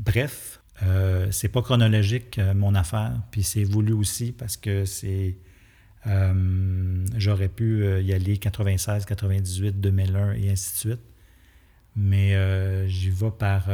Bref, 0.00 0.60
euh, 0.82 1.30
c'est 1.30 1.48
pas 1.48 1.62
chronologique, 1.62 2.38
euh, 2.38 2.54
mon 2.54 2.74
affaire, 2.74 3.12
puis 3.30 3.42
c'est 3.42 3.64
voulu 3.64 3.92
aussi 3.92 4.32
parce 4.32 4.56
que 4.56 4.84
c'est. 4.84 5.36
Euh, 6.06 7.06
j'aurais 7.16 7.48
pu 7.48 7.82
euh, 7.82 8.02
y 8.02 8.12
aller 8.12 8.36
96, 8.36 9.06
98, 9.06 9.80
2001 9.80 10.32
et 10.32 10.50
ainsi 10.50 10.72
de 10.72 10.78
suite 10.78 11.00
mais 11.96 12.34
j'y 12.88 13.08
vais 13.08 13.30
par, 13.30 13.68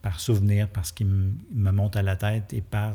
par 0.00 0.20
souvenir, 0.20 0.70
parce 0.70 0.90
qu'il 0.90 1.06
me 1.06 1.70
monte 1.70 1.96
à 1.96 2.02
la 2.02 2.16
tête 2.16 2.54
et 2.54 2.62
par, 2.62 2.94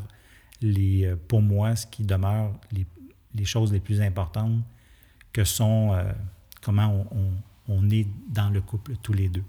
les, 0.63 1.13
pour 1.27 1.43
moi, 1.43 1.75
ce 1.75 1.85
qui 1.85 2.03
demeure 2.03 2.59
les, 2.71 2.87
les 3.35 3.45
choses 3.45 3.71
les 3.71 3.79
plus 3.79 4.01
importantes, 4.01 4.63
que 5.31 5.43
sont 5.43 5.95
comment 6.63 7.05
on, 7.11 7.33
on, 7.67 7.87
est 7.91 8.07
dans 8.29 8.49
le 8.49 8.61
couple 8.61 8.93
tous 9.03 9.13
les 9.13 9.29
deux. 9.29 9.43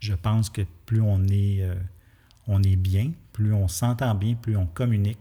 Je 0.00 0.14
pense 0.14 0.48
que 0.48 0.62
plus 0.86 1.02
on 1.02 1.22
est, 1.28 1.62
on 2.46 2.62
est 2.62 2.76
bien, 2.76 3.12
plus 3.32 3.52
on 3.52 3.68
s'entend 3.68 4.14
bien, 4.14 4.34
plus 4.34 4.56
on 4.56 4.66
communique, 4.66 5.18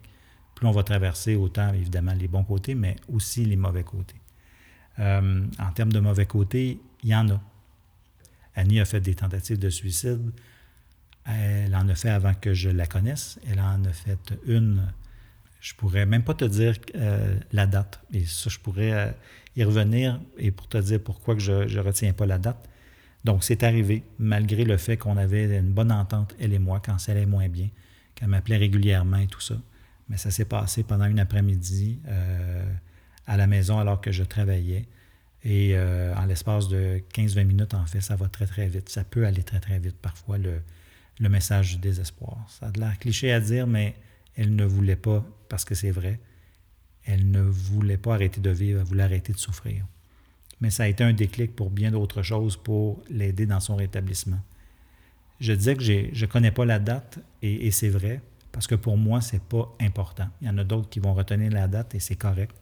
plus 0.55 0.67
on 0.67 0.71
va 0.71 0.83
traverser 0.83 1.35
autant, 1.35 1.73
évidemment, 1.73 2.13
les 2.13 2.27
bons 2.27 2.43
côtés, 2.43 2.75
mais 2.75 2.95
aussi 3.11 3.45
les 3.45 3.55
mauvais 3.55 3.83
côtés. 3.83 4.15
en 4.97 5.71
termes 5.73 5.91
de 5.91 5.99
mauvais 5.99 6.25
côtés, 6.25 6.79
il 7.03 7.09
y 7.09 7.15
en 7.15 7.29
a 7.29 7.41
Annie 8.55 8.79
a 8.79 8.85
fait 8.85 9.01
des 9.01 9.15
tentatives 9.15 9.59
de 9.59 9.69
suicide. 9.69 10.31
Elle 11.25 11.75
en 11.75 11.87
a 11.89 11.95
fait 11.95 12.09
avant 12.09 12.33
que 12.33 12.53
je 12.53 12.69
la 12.69 12.87
connaisse. 12.87 13.39
Elle 13.49 13.59
en 13.59 13.83
a 13.83 13.91
fait 13.91 14.17
une. 14.47 14.83
Je 15.59 15.73
pourrais 15.73 16.05
même 16.05 16.23
pas 16.23 16.35
te 16.35 16.45
dire 16.45 16.75
euh, 16.95 17.37
la 17.51 17.67
date. 17.67 17.99
Et 18.13 18.25
ça, 18.25 18.49
je 18.49 18.59
pourrais 18.59 18.93
euh, 18.93 19.11
y 19.55 19.63
revenir 19.63 20.21
et 20.37 20.51
pour 20.51 20.67
te 20.67 20.77
dire 20.77 21.01
pourquoi 21.03 21.35
que 21.35 21.41
je 21.41 21.51
ne 21.51 21.79
retiens 21.79 22.13
pas 22.13 22.25
la 22.25 22.37
date. 22.37 22.69
Donc, 23.25 23.43
c'est 23.43 23.63
arrivé, 23.63 24.03
malgré 24.19 24.65
le 24.65 24.77
fait 24.77 24.97
qu'on 24.97 25.17
avait 25.17 25.57
une 25.57 25.71
bonne 25.73 25.91
entente, 25.91 26.35
elle 26.39 26.53
et 26.53 26.59
moi, 26.59 26.79
quand 26.79 26.99
ça 26.99 27.11
allait 27.11 27.25
moins 27.25 27.49
bien, 27.49 27.69
qu'elle 28.13 28.27
m'appelait 28.27 28.57
régulièrement 28.57 29.17
et 29.17 29.25
tout 29.25 29.41
ça. 29.41 29.55
Mais 30.09 30.17
ça 30.17 30.29
s'est 30.29 30.45
passé 30.45 30.83
pendant 30.83 31.05
une 31.05 31.17
après-midi 31.19 31.99
euh, 32.07 32.63
à 33.25 33.35
la 33.35 33.47
maison 33.47 33.79
alors 33.79 33.99
que 33.99 34.11
je 34.11 34.23
travaillais. 34.23 34.85
Et 35.43 35.71
euh, 35.73 36.13
en 36.15 36.25
l'espace 36.25 36.67
de 36.67 37.01
15-20 37.15 37.45
minutes, 37.45 37.73
en 37.73 37.87
fait, 37.87 37.99
ça 37.99 38.15
va 38.15 38.29
très, 38.29 38.45
très 38.45 38.67
vite. 38.67 38.89
Ça 38.89 39.03
peut 39.03 39.25
aller 39.25 39.41
très, 39.41 39.59
très 39.59 39.79
vite 39.79 39.97
parfois, 39.99 40.37
le, 40.37 40.61
le 41.19 41.27
message 41.27 41.73
du 41.73 41.77
désespoir. 41.81 42.37
Ça 42.47 42.67
a 42.67 42.71
l'air 42.77 42.99
cliché 42.99 43.33
à 43.33 43.39
dire, 43.39 43.65
mais 43.65 43.95
elle 44.37 44.55
ne 44.55 44.65
voulait 44.65 44.95
pas, 44.95 45.25
parce 45.49 45.65
que 45.65 45.73
c'est 45.73 45.91
vrai, 45.91 46.19
Elle 47.05 47.31
ne 47.31 47.41
voulait 47.41 47.97
pas 47.97 48.13
arrêter 48.13 48.39
de 48.39 48.51
vivre, 48.51 48.81
elle 48.81 48.87
voulait 48.87 49.03
arrêter 49.03 49.33
de 49.33 49.39
souffrir. 49.39 49.83
Mais 50.65 50.71
ça 50.71 50.81
a 50.81 50.87
été 50.87 51.03
un 51.03 51.13
déclic 51.13 51.55
pour 51.55 51.69
bien 51.69 51.91
d'autres 51.91 52.23
choses 52.23 52.57
pour 52.57 53.03
l'aider 53.07 53.45
dans 53.45 53.59
son 53.59 53.75
rétablissement. 53.75 54.39
Je 55.39 55.53
disais 55.53 55.75
que 55.75 55.83
je 55.83 55.93
ne 55.93 56.25
connais 56.25 56.49
pas 56.49 56.65
la 56.65 56.79
date, 56.79 57.19
et, 57.43 57.69
c'est 57.69 57.89
vrai, 57.89 58.19
parce 58.51 58.65
que 58.65 58.73
pour 58.73 58.97
moi, 58.97 59.21
ce 59.21 59.33
n'est 59.33 59.43
pas 59.47 59.71
important. 59.79 60.27
Il 60.41 60.47
y 60.47 60.49
en 60.49 60.57
a 60.57 60.63
d'autres 60.63 60.89
qui 60.89 60.99
vont 60.99 61.13
retenir 61.13 61.51
la 61.51 61.67
date 61.67 61.93
et 61.93 61.99
c'est 61.99 62.15
correct. 62.15 62.55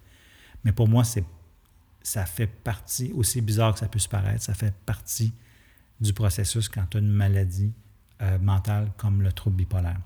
Mais 0.66 0.74
pour 0.74 0.90
moi, 0.90 1.06
ça 1.06 2.26
fait 2.26 2.48
partie, 2.48 3.14
aussi 3.14 3.40
bizarre 3.40 3.72
que 3.72 3.80
ça 3.80 3.88
puisse 3.88 4.08
paraître, 4.08 4.44
ça 4.44 4.54
fait 4.54 4.74
partie 4.86 5.32
du 6.02 6.12
processus 6.12 6.68
quand 6.68 6.86
tu 6.90 6.98
as 6.98 7.00
une 7.00 7.08
maladie 7.08 7.72
euh, 8.22 8.38
mentale 8.38 8.92
comme 8.98 9.22
le 9.22 9.32
trouble 9.32 9.56
bipolaire. 9.56 10.02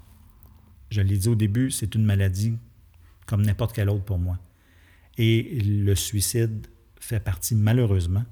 Je 0.92 1.02
l'ai 1.02 1.18
dit 1.18 1.30
au 1.30 1.36
début, 1.36 1.72
c'est 1.72 1.96
une 1.96 2.06
maladie 2.06 2.60
comme 3.26 3.44
n'importe 3.44 3.74
quelle 3.74 3.90
autre 3.90 4.06
pour 4.06 4.20
moi. 4.20 4.38
Et 5.18 5.62
le 5.64 5.96
suicide 5.96 6.68
fait 7.00 7.20
partie, 7.20 7.56
malheureusement, 7.56 8.24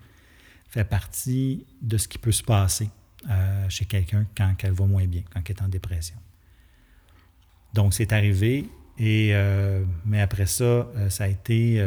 fait 0.69 0.83
partie 0.83 1.65
de 1.81 1.97
ce 1.97 2.07
qui 2.07 2.17
peut 2.17 2.31
se 2.31 2.43
passer 2.43 2.89
euh, 3.29 3.69
chez 3.69 3.85
quelqu'un 3.85 4.25
quand 4.35 4.53
elle 4.63 4.73
va 4.73 4.85
moins 4.85 5.05
bien, 5.05 5.23
quand 5.33 5.41
elle 5.49 5.55
est 5.55 5.61
en 5.61 5.67
dépression. 5.67 6.17
Donc, 7.73 7.93
c'est 7.93 8.13
arrivé, 8.13 8.69
et, 8.97 9.31
euh, 9.33 9.83
mais 10.05 10.21
après 10.21 10.45
ça, 10.45 10.63
euh, 10.63 11.09
ça 11.09 11.25
a 11.25 11.27
été 11.27 11.83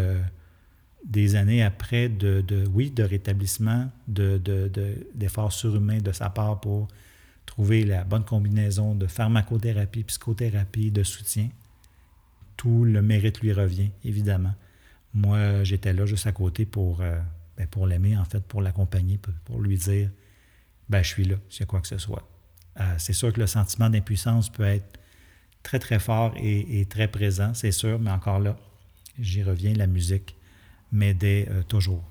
des 1.04 1.36
années 1.36 1.62
après 1.62 2.08
de, 2.08 2.64
oui, 2.72 2.90
de 2.90 3.02
rétablissement, 3.02 3.90
d'efforts 4.06 5.48
de, 5.48 5.52
de, 5.52 5.58
surhumains 5.58 5.98
de 5.98 6.12
sa 6.12 6.28
part 6.28 6.60
pour 6.60 6.88
trouver 7.46 7.84
la 7.84 8.04
bonne 8.04 8.24
combinaison 8.24 8.94
de 8.94 9.06
pharmacothérapie, 9.06 10.04
psychothérapie, 10.04 10.90
de 10.90 11.02
soutien. 11.02 11.48
Tout 12.56 12.84
le 12.84 13.00
mérite 13.00 13.40
lui 13.40 13.52
revient, 13.52 13.90
évidemment. 14.04 14.54
Moi, 15.14 15.64
j'étais 15.64 15.92
là 15.92 16.06
juste 16.06 16.26
à 16.26 16.32
côté 16.32 16.66
pour, 16.66 16.98
ben, 16.98 17.66
pour 17.70 17.86
l'aimer, 17.86 18.16
en 18.16 18.24
fait, 18.24 18.40
pour 18.40 18.62
l'accompagner, 18.62 19.18
pour 19.44 19.60
lui 19.60 19.76
dire 19.76 20.10
ben, 20.88 21.02
je 21.02 21.08
suis 21.08 21.24
là, 21.24 21.36
s'il 21.48 21.60
y 21.60 21.62
a 21.64 21.66
quoi 21.66 21.80
que 21.80 21.86
ce 21.86 21.98
soit. 21.98 22.26
Euh, 22.80 22.94
c'est 22.98 23.12
sûr 23.12 23.32
que 23.32 23.40
le 23.40 23.46
sentiment 23.46 23.90
d'impuissance 23.90 24.48
peut 24.48 24.64
être 24.64 24.98
très, 25.62 25.78
très 25.78 25.98
fort 25.98 26.32
et, 26.36 26.86
très 26.88 27.08
présent, 27.08 27.52
c'est 27.54 27.72
sûr, 27.72 27.98
mais 27.98 28.10
encore 28.10 28.38
là, 28.38 28.56
j'y 29.18 29.42
reviens, 29.42 29.74
la 29.74 29.86
musique 29.86 30.36
m'aidait 30.92 31.46
euh, 31.50 31.62
toujours. 31.62 32.02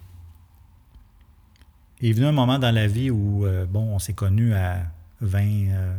Il 2.02 2.10
est 2.10 2.14
venu 2.14 2.28
un 2.28 2.32
moment 2.32 2.60
dans 2.60 2.72
la 2.72 2.88
vie 2.88 3.10
où, 3.10 3.46
euh, 3.46 3.66
bon, 3.66 3.96
on 3.96 4.00
s'est 4.00 4.14
connus 4.14 4.54
à 4.54 4.84
20, 5.22 5.96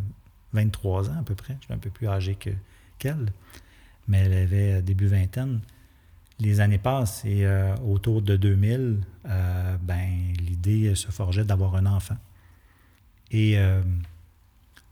23 0.53 1.11
ans 1.11 1.19
à 1.19 1.23
peu 1.25 1.35
près. 1.35 1.57
Je 1.61 1.65
suis 1.65 1.75
un 1.75 1.79
peu 1.79 1.91
plus 1.91 2.07
âgé 2.07 2.37
que, 2.37 2.51
qu'elle, 2.99 3.33
mais 4.07 4.19
elle 4.19 4.33
avait 4.35 4.83
début 4.83 5.09
vingtaine. 5.09 5.61
Les 6.41 6.61
années 6.61 6.79
passent 6.79 7.25
et 7.25 7.47
autour 7.85 8.23
de 8.23 8.37
2000, 8.37 9.01
ben, 9.25 10.33
l'idée 10.41 10.95
se 10.95 11.11
forgeait 11.11 11.45
d'avoir 11.45 11.75
un 11.75 11.87
enfant. 11.87 12.17
Et 13.31 13.59
euh, 13.59 13.83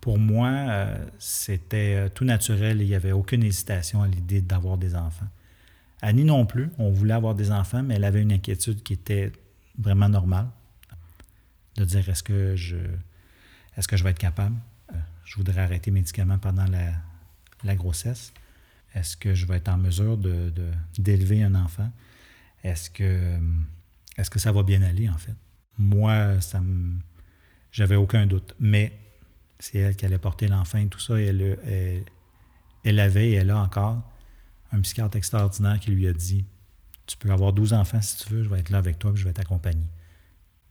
pour 0.00 0.18
moi, 0.18 0.48
euh, 0.48 1.06
c'était 1.18 1.96
euh, 1.96 2.08
tout 2.08 2.24
naturel 2.24 2.80
il 2.80 2.88
n'y 2.88 2.94
avait 2.94 3.12
aucune 3.12 3.42
hésitation 3.42 4.02
à 4.02 4.08
l'idée 4.08 4.40
d'avoir 4.40 4.76
des 4.78 4.94
enfants. 4.94 5.28
Annie 6.02 6.24
non 6.24 6.44
plus, 6.44 6.70
on 6.78 6.90
voulait 6.90 7.14
avoir 7.14 7.34
des 7.34 7.50
enfants, 7.50 7.82
mais 7.82 7.94
elle 7.94 8.04
avait 8.04 8.20
une 8.20 8.32
inquiétude 8.32 8.82
qui 8.82 8.92
était 8.92 9.32
vraiment 9.78 10.08
normale. 10.08 10.48
De 11.76 11.84
dire 11.84 12.08
est-ce 12.08 12.22
que 12.22 12.56
je 12.56 12.76
est-ce 13.76 13.88
que 13.88 13.96
je 13.96 14.04
vais 14.04 14.10
être 14.10 14.18
capable? 14.18 14.56
je 15.24 15.34
voudrais 15.34 15.60
arrêter 15.60 15.90
médicaments 15.90 16.38
pendant 16.38 16.64
la, 17.64 17.74
grossesse. 17.74 18.32
Est-ce 18.96 19.16
que 19.16 19.34
je 19.34 19.44
vais 19.44 19.58
être 19.58 19.68
en 19.68 19.76
mesure 19.76 20.16
d'élever 20.98 21.42
un 21.42 21.54
enfant? 21.54 21.92
Est-ce 22.64 22.88
que, 22.88 23.38
est-ce 24.16 24.30
que 24.30 24.38
ça 24.38 24.52
va 24.52 24.62
bien 24.62 24.80
aller, 24.80 25.08
en 25.08 25.18
fait? 25.18 25.34
Moi, 25.76 26.40
ça 26.40 26.60
me, 26.60 26.98
j'avais 27.70 27.96
aucun 27.96 28.26
doute. 28.26 28.54
Mais 28.58 28.98
c'est 29.58 29.78
elle 29.78 29.96
qui 29.96 30.06
allait 30.06 30.18
porter 30.18 30.48
l'enfant 30.48 30.78
et 30.78 30.86
tout 30.86 30.98
ça. 30.98 31.20
Et 31.20 31.26
elle, 31.26 32.04
elle, 32.84 32.98
avait 32.98 33.28
et 33.30 33.34
elle 33.34 33.50
a 33.50 33.58
encore 33.58 34.02
un 34.72 34.80
psychiatre 34.80 35.16
extraordinaire 35.18 35.78
qui 35.78 35.90
lui 35.90 36.08
a 36.08 36.14
dit 36.14 36.46
Tu 37.06 37.18
peux 37.18 37.30
avoir 37.30 37.52
12 37.52 37.74
enfants 37.74 38.00
si 38.00 38.16
tu 38.16 38.32
veux, 38.32 38.44
je 38.44 38.48
vais 38.48 38.60
être 38.60 38.70
là 38.70 38.78
avec 38.78 38.98
toi 38.98 39.12
et 39.12 39.16
je 39.16 39.24
vais 39.24 39.34
t'accompagner. 39.34 39.86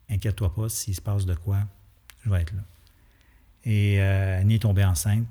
Inquiète-toi 0.09 0.53
pas, 0.53 0.67
s'il 0.67 0.95
se 0.95 1.01
passe 1.01 1.27
de 1.27 1.35
quoi, 1.35 1.59
je 2.23 2.31
vais 2.31 2.41
être 2.41 2.53
là. 2.55 2.63
Et 3.65 4.01
euh, 4.01 4.41
Annie 4.41 4.55
est 4.55 4.59
tombée 4.59 4.83
enceinte. 4.83 5.27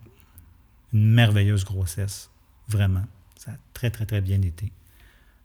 Une 0.93 1.13
merveilleuse 1.13 1.65
grossesse, 1.65 2.31
vraiment. 2.69 3.05
Ça 3.37 3.53
a 3.53 3.55
très, 3.73 3.91
très, 3.91 4.07
très 4.07 4.21
bien 4.21 4.41
été. 4.43 4.73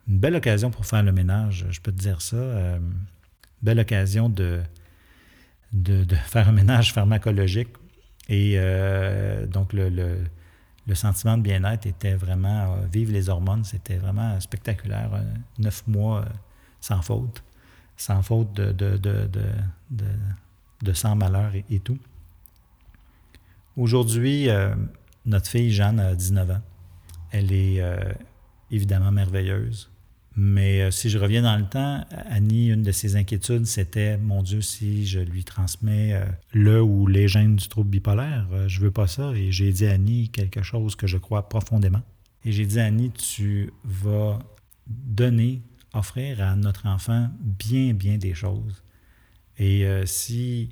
Une 0.07 0.19
belle 0.19 0.35
occasion 0.35 0.71
pour 0.71 0.85
faire 0.85 1.03
le 1.03 1.11
ménage, 1.11 1.65
je 1.69 1.81
peux 1.81 1.91
te 1.91 1.99
dire 1.99 2.21
ça. 2.21 2.37
Euh, 2.37 2.79
belle 3.61 3.79
occasion 3.79 4.29
de, 4.29 4.61
de, 5.73 6.15
faire 6.27 6.49
un 6.49 6.53
ménage 6.53 6.93
pharmacologique. 6.93 7.69
Et 8.27 8.53
euh, 8.57 9.45
donc, 9.47 9.73
le, 9.73 9.89
le, 9.89 10.95
sentiment 10.95 11.37
de 11.37 11.43
bien-être 11.43 11.85
était 11.85 12.15
vraiment, 12.15 12.73
euh, 12.73 12.85
vive 12.91 13.11
les 13.11 13.29
hormones, 13.29 13.63
c'était 13.63 13.97
vraiment 13.97 14.39
spectaculaire. 14.39 15.11
Euh, 15.13 15.23
neuf 15.57 15.85
mois 15.87 16.25
sans 16.81 17.01
faute, 17.01 17.43
sans 17.97 18.21
faute 18.21 18.53
de, 18.53 18.71
de, 18.71 18.97
de, 18.97 19.27
de 20.81 20.93
sans 20.93 21.15
malheur 21.15 21.51
et, 21.69 21.79
tout. 21.79 21.99
Aujourd'hui, 23.75 24.47
notre 25.25 25.47
fille 25.47 25.71
Jeanne 25.71 25.99
a 25.99 26.15
19 26.15 26.51
ans. 26.51 26.61
Elle 27.31 27.51
est 27.51 27.81
évidemment 28.71 29.11
merveilleuse. 29.11 29.89
Mais 30.35 30.83
euh, 30.83 30.91
si 30.91 31.09
je 31.09 31.17
reviens 31.17 31.41
dans 31.41 31.57
le 31.57 31.65
temps, 31.65 32.05
Annie, 32.29 32.69
une 32.69 32.83
de 32.83 32.91
ses 32.91 33.15
inquiétudes, 33.15 33.65
c'était 33.65 34.17
mon 34.17 34.41
Dieu, 34.41 34.61
si 34.61 35.05
je 35.05 35.19
lui 35.19 35.43
transmets 35.43 36.13
euh, 36.13 36.25
le 36.53 36.81
ou 36.81 37.07
les 37.07 37.27
gènes 37.27 37.57
du 37.57 37.67
trouble 37.67 37.89
bipolaire, 37.89 38.47
je 38.51 38.55
euh, 38.55 38.67
je 38.67 38.79
veux 38.79 38.91
pas 38.91 39.07
ça. 39.07 39.33
Et 39.33 39.51
j'ai 39.51 39.73
dit 39.73 39.85
à 39.85 39.91
Annie 39.91 40.29
quelque 40.29 40.61
chose 40.61 40.95
que 40.95 41.07
je 41.07 41.17
crois 41.17 41.49
profondément. 41.49 42.01
Et 42.45 42.53
j'ai 42.53 42.65
dit 42.65 42.79
à 42.79 42.85
Annie, 42.85 43.11
tu 43.11 43.73
vas 43.83 44.39
donner, 44.87 45.61
offrir 45.93 46.41
à 46.41 46.55
notre 46.55 46.85
enfant 46.85 47.29
bien, 47.41 47.93
bien 47.93 48.17
des 48.17 48.33
choses. 48.33 48.81
Et 49.57 49.85
si 50.05 50.69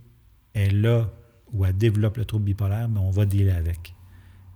elle 0.53 0.85
a 0.85 1.11
ou 1.51 1.65
elle 1.65 1.75
développe 1.75 2.15
le 2.15 2.23
trouble 2.23 2.45
bipolaire, 2.45 2.87
ben, 2.87 3.01
on 3.01 3.11
va 3.11 3.25
dealer 3.25 3.51
avec. 3.51 3.93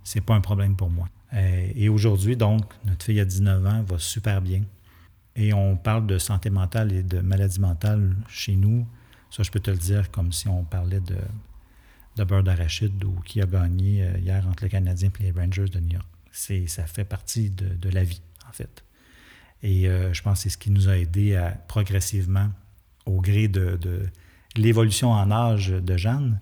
C'est 0.04 0.22
pas 0.22 0.34
un 0.34 0.40
problème 0.40 0.74
pour 0.74 0.88
moi. 0.88 1.10
Et 1.34 1.88
aujourd'hui, 1.88 2.36
donc, 2.36 2.64
notre 2.84 3.04
fille 3.04 3.20
a 3.20 3.24
19 3.24 3.66
ans, 3.66 3.82
va 3.82 3.98
super 3.98 4.42
bien. 4.42 4.62
Et 5.34 5.52
on 5.54 5.76
parle 5.76 6.06
de 6.06 6.18
santé 6.18 6.50
mentale 6.50 6.92
et 6.92 7.02
de 7.02 7.20
maladie 7.20 7.60
mentale 7.60 8.14
chez 8.28 8.54
nous. 8.54 8.86
Ça, 9.30 9.42
je 9.42 9.50
peux 9.50 9.60
te 9.60 9.70
le 9.70 9.78
dire 9.78 10.10
comme 10.10 10.30
si 10.30 10.46
on 10.48 10.64
parlait 10.64 11.00
de, 11.00 11.16
de 12.16 12.24
beurre 12.24 12.42
d'arachide 12.42 13.02
ou 13.04 13.14
qui 13.24 13.40
a 13.40 13.46
gagné 13.46 14.02
euh, 14.02 14.18
hier 14.18 14.46
entre 14.46 14.64
les 14.64 14.70
Canadiens 14.70 15.10
et 15.20 15.22
les 15.22 15.30
Rangers 15.30 15.68
de 15.68 15.80
New 15.80 15.92
York. 15.92 16.06
C'est, 16.30 16.66
ça 16.66 16.86
fait 16.86 17.04
partie 17.04 17.50
de, 17.50 17.88
la 17.90 18.04
vie, 18.04 18.22
en 18.48 18.52
fait. 18.52 18.84
Et 19.62 19.88
euh, 19.88 20.12
je 20.12 20.22
pense 20.22 20.38
que 20.38 20.42
c'est 20.44 20.48
ce 20.50 20.58
qui 20.58 20.70
nous 20.70 20.88
a 20.88 20.96
aidé 20.96 21.36
à 21.36 21.50
progressivement, 21.68 22.50
au 23.06 23.20
gré 23.20 23.48
de, 23.48 23.78
l'évolution 24.56 25.12
en 25.12 25.30
âge 25.30 25.68
de 25.68 25.96
Jeanne, 25.96 26.40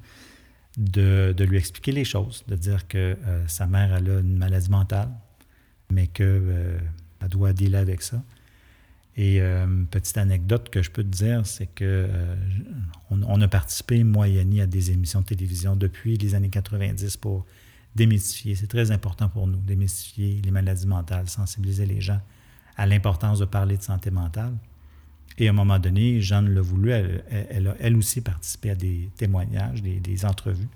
de, 0.77 1.35
lui 1.45 1.57
expliquer 1.57 1.93
les 1.93 2.05
choses, 2.05 2.45
de 2.49 2.57
dire 2.57 2.87
que 2.87 3.17
euh, 3.27 3.47
sa 3.49 3.67
mère 3.67 3.95
elle 3.95 4.11
a 4.11 4.21
une 4.21 4.37
maladie 4.37 4.71
mentale, 4.71 5.11
mais 5.91 6.07
qu'elle 6.07 6.81
doit 7.29 7.53
dealer 7.53 7.79
avec 7.79 8.03
ça. 8.03 8.23
Et 9.17 9.41
euh, 9.41 9.67
petite 9.91 10.17
anecdote 10.19 10.71
que 10.71 10.83
je 10.83 10.91
peux 10.91 11.03
te 11.03 11.09
dire, 11.09 11.45
c'est 11.45 11.67
que 11.67 11.85
euh, 11.85 12.37
on, 13.11 13.41
a 13.41 13.49
participé, 13.49 14.05
moi 14.05 14.29
et 14.29 14.39
Annie, 14.39 14.61
à 14.61 14.67
des 14.67 14.93
émissions 14.93 15.21
de 15.21 15.27
télévision 15.27 15.77
depuis 15.77 16.17
les 16.17 16.35
années 16.35 16.49
90 16.49 17.17
pour 17.17 17.45
démystifier. 17.97 18.55
C'est 18.55 18.69
très 18.69 18.93
important 18.93 19.29
pour 19.29 19.47
nous, 19.47 19.59
démystifier 19.59 20.41
les 20.43 20.51
maladies 20.51 20.87
mentales, 20.87 21.29
sensibiliser 21.29 21.87
les 21.87 22.01
gens 22.01 22.21
à 22.77 22.87
l'importance 22.87 23.41
de 23.41 23.45
parler 23.45 23.77
de 23.77 23.83
santé 23.83 24.11
mentale. 24.11 24.55
Et 25.39 25.47
à 25.47 25.51
un 25.51 25.55
moment 25.55 25.79
donné, 25.79 26.21
Jeanne 26.21 26.55
l'a 26.55 26.61
voulu, 26.61 26.91
elle, 26.91 27.69
a 27.69 27.75
elle 27.81 27.97
aussi 27.97 28.21
participé 28.21 28.71
à 28.71 28.75
des 28.75 29.11
témoignages, 29.17 29.83
des, 29.83 30.25
entrevues. 30.25 30.69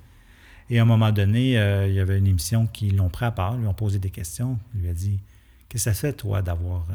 Et 0.71 0.79
à 0.79 0.83
un 0.83 0.87
moment 0.87 1.13
donné, 1.13 1.59
euh, 1.59 1.87
il 1.87 1.95
y 1.95 2.01
avait 2.01 2.19
une 2.19 2.27
émission 2.27 2.67
qui 2.67 2.91
l'ont 2.91 3.11
pris 3.11 3.27
à 3.27 3.31
part, 3.31 3.59
lui 3.59 3.67
ont 3.67 3.75
posé 3.75 3.99
des 3.99 4.11
questions. 4.11 4.59
Il 4.75 4.83
lui 4.83 4.89
a 4.89 4.95
dit 4.95 5.21
Qu'est-ce 5.69 5.85
que 5.85 5.91
ça 5.91 5.95
fait, 5.95 6.13
toi, 6.15 6.41
d'avoir 6.41 6.87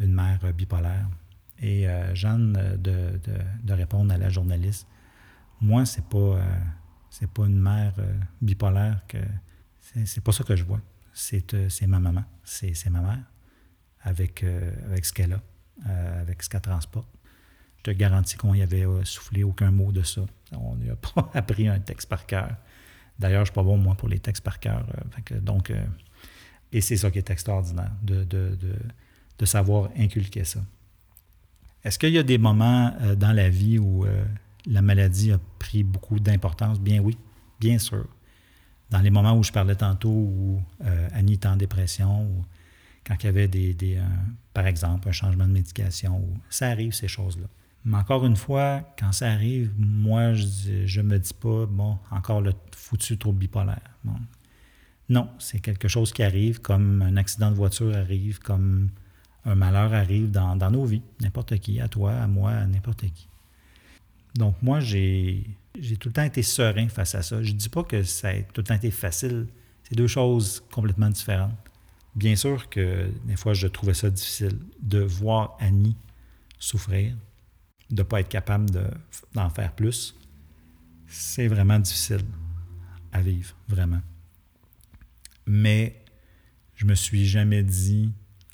une 0.00 0.12
mère 0.12 0.40
bipolaire. 0.52 1.08
Et 1.60 1.88
euh, 1.88 2.14
Jeanne 2.14 2.56
euh, 2.58 2.76
de, 2.76 3.20
de, 3.62 3.72
répondre 3.72 4.12
à 4.12 4.18
la 4.18 4.28
journaliste, 4.28 4.86
moi, 5.60 5.86
c'est 5.86 6.04
pas, 6.04 6.18
euh, 6.18 7.26
pas 7.32 7.46
une 7.46 7.60
mère 7.60 7.94
bipolaire 8.40 9.00
que 9.06 9.18
c'est 10.04 10.22
pas 10.22 10.32
ça 10.32 10.42
que 10.42 10.56
je 10.56 10.64
vois. 10.64 10.80
C'est 11.12 11.86
ma 11.86 12.00
maman, 12.00 12.24
c'est 12.42 12.90
ma 12.90 13.00
mère 13.00 13.24
avec, 14.00 14.44
avec 14.86 15.04
ce 15.04 15.12
qu'elle 15.12 15.34
a, 15.34 15.40
avec 15.84 16.42
ce 16.42 16.48
qu'elle 16.48 16.60
transporte. 16.60 17.08
Je 17.78 17.82
te 17.82 17.90
garantis 17.90 18.36
qu'on 18.36 18.54
n'y 18.54 18.62
avait 18.62 18.86
soufflé 19.04 19.42
aucun 19.42 19.70
mot 19.70 19.90
de 19.90 20.02
ça. 20.02 20.22
On 20.52 20.76
n'a 20.76 20.94
pas 21.14 21.30
appris 21.34 21.68
un 21.68 21.80
texte 21.80 22.08
par 22.08 22.26
cœur. 22.26 22.56
D'ailleurs, 23.18 23.44
je 23.44 23.50
ne 23.50 23.52
suis 23.52 23.54
pas 23.54 23.62
bon, 23.62 23.76
moi, 23.76 23.94
pour 23.94 24.08
les 24.08 24.18
textes 24.18 24.44
par 24.44 24.60
cœur. 24.60 24.86
donc, 25.40 25.72
Et 26.72 26.80
c'est 26.80 26.96
ça 26.96 27.10
qui 27.10 27.18
est 27.18 27.30
extraordinaire, 27.30 27.92
de, 28.02 28.24
de, 28.24 28.58
de, 29.38 29.46
savoir 29.46 29.90
inculquer 29.98 30.44
ça. 30.44 30.60
Est-ce 31.84 31.98
qu'il 31.98 32.10
y 32.10 32.18
a 32.18 32.22
des 32.22 32.38
moments 32.38 32.94
euh, 33.00 33.14
dans 33.14 33.32
la 33.32 33.48
vie 33.48 33.78
où 33.78 34.04
euh, 34.04 34.24
la 34.66 34.82
maladie 34.82 35.32
a 35.32 35.38
pris 35.58 35.82
beaucoup 35.82 36.20
d'importance? 36.20 36.80
Bien 36.80 37.00
oui, 37.00 37.18
bien 37.60 37.78
sûr. 37.78 38.06
Dans 38.90 39.00
les 39.00 39.10
moments 39.10 39.36
où 39.36 39.42
je 39.42 39.50
parlais 39.50 39.74
tantôt, 39.74 40.10
où 40.10 40.62
euh, 40.84 41.08
Annie 41.12 41.34
était 41.34 41.48
en 41.48 41.56
dépression, 41.56 42.22
ou 42.22 42.44
quand 43.06 43.16
il 43.20 43.26
y 43.26 43.28
avait 43.28 43.48
des, 43.48 43.98
par 44.54 44.66
exemple, 44.66 45.08
un 45.08 45.12
changement 45.12 45.46
de 45.46 45.52
médication, 45.52 46.26
ça 46.50 46.68
arrive, 46.68 46.92
ces 46.92 47.08
choses-là. 47.08 47.46
Mais 47.84 47.96
encore 47.96 48.24
une 48.24 48.36
fois, 48.36 48.82
quand 48.96 49.10
ça 49.12 49.30
arrive, 49.30 49.72
moi, 49.76 50.34
je 50.34 51.00
ne 51.00 51.06
me 51.06 51.18
dis 51.18 51.34
pas, 51.34 51.66
bon, 51.66 51.98
encore 52.10 52.40
le 52.40 52.52
foutu 52.76 53.18
trouble 53.18 53.38
bipolaire. 53.38 53.98
Non, 55.08 55.28
c'est 55.38 55.58
quelque 55.58 55.88
chose 55.88 56.12
qui 56.12 56.22
arrive, 56.22 56.60
comme 56.60 57.02
un 57.02 57.16
accident 57.16 57.50
de 57.50 57.56
voiture 57.56 57.94
arrive, 57.96 58.38
comme 58.38 58.90
un 59.44 59.56
malheur 59.56 59.92
arrive 59.92 60.30
dans, 60.30 60.70
nos 60.70 60.84
vies, 60.84 61.02
n'importe 61.20 61.58
qui, 61.58 61.80
à 61.80 61.88
toi, 61.88 62.12
à 62.12 62.26
moi, 62.28 62.52
à 62.52 62.66
n'importe 62.66 63.00
qui. 63.12 63.28
Donc 64.36 64.54
moi, 64.62 64.80
j'ai 64.80 65.44
tout 65.98 66.08
le 66.08 66.12
temps 66.12 66.22
été 66.22 66.42
serein 66.42 66.88
face 66.88 67.16
à 67.16 67.22
ça. 67.22 67.42
Je 67.42 67.52
ne 67.52 67.56
dis 67.56 67.68
pas 67.68 67.82
que 67.82 68.02
ça 68.04 68.28
a 68.28 68.34
tout 68.42 68.60
le 68.60 68.64
temps 68.64 68.74
été 68.74 68.90
facile. 68.90 69.48
C'est 69.82 69.96
deux 69.96 70.06
choses 70.06 70.62
complètement 70.70 71.10
différentes. 71.10 71.52
Bien 72.14 72.36
sûr 72.36 72.68
que 72.68 73.10
des 73.24 73.36
fois, 73.36 73.54
je 73.54 73.66
trouvais 73.66 73.94
ça 73.94 74.10
difficile 74.10 74.58
de 74.80 74.98
voir 74.98 75.56
Annie 75.60 75.96
souffrir, 76.58 77.14
de 77.90 78.02
ne 78.02 78.02
pas 78.02 78.20
être 78.20 78.28
capable 78.28 78.70
d'en 79.34 79.50
faire 79.50 79.72
plus. 79.72 80.14
C'est 81.06 81.48
vraiment 81.48 81.78
difficile 81.78 82.24
à 83.12 83.20
vivre, 83.20 83.54
vraiment. 83.68 84.00
Mais 85.46 86.02
je 86.74 86.86
me 86.86 86.94
suis 86.94 87.26
jamais 87.26 87.62
dit 87.62 88.12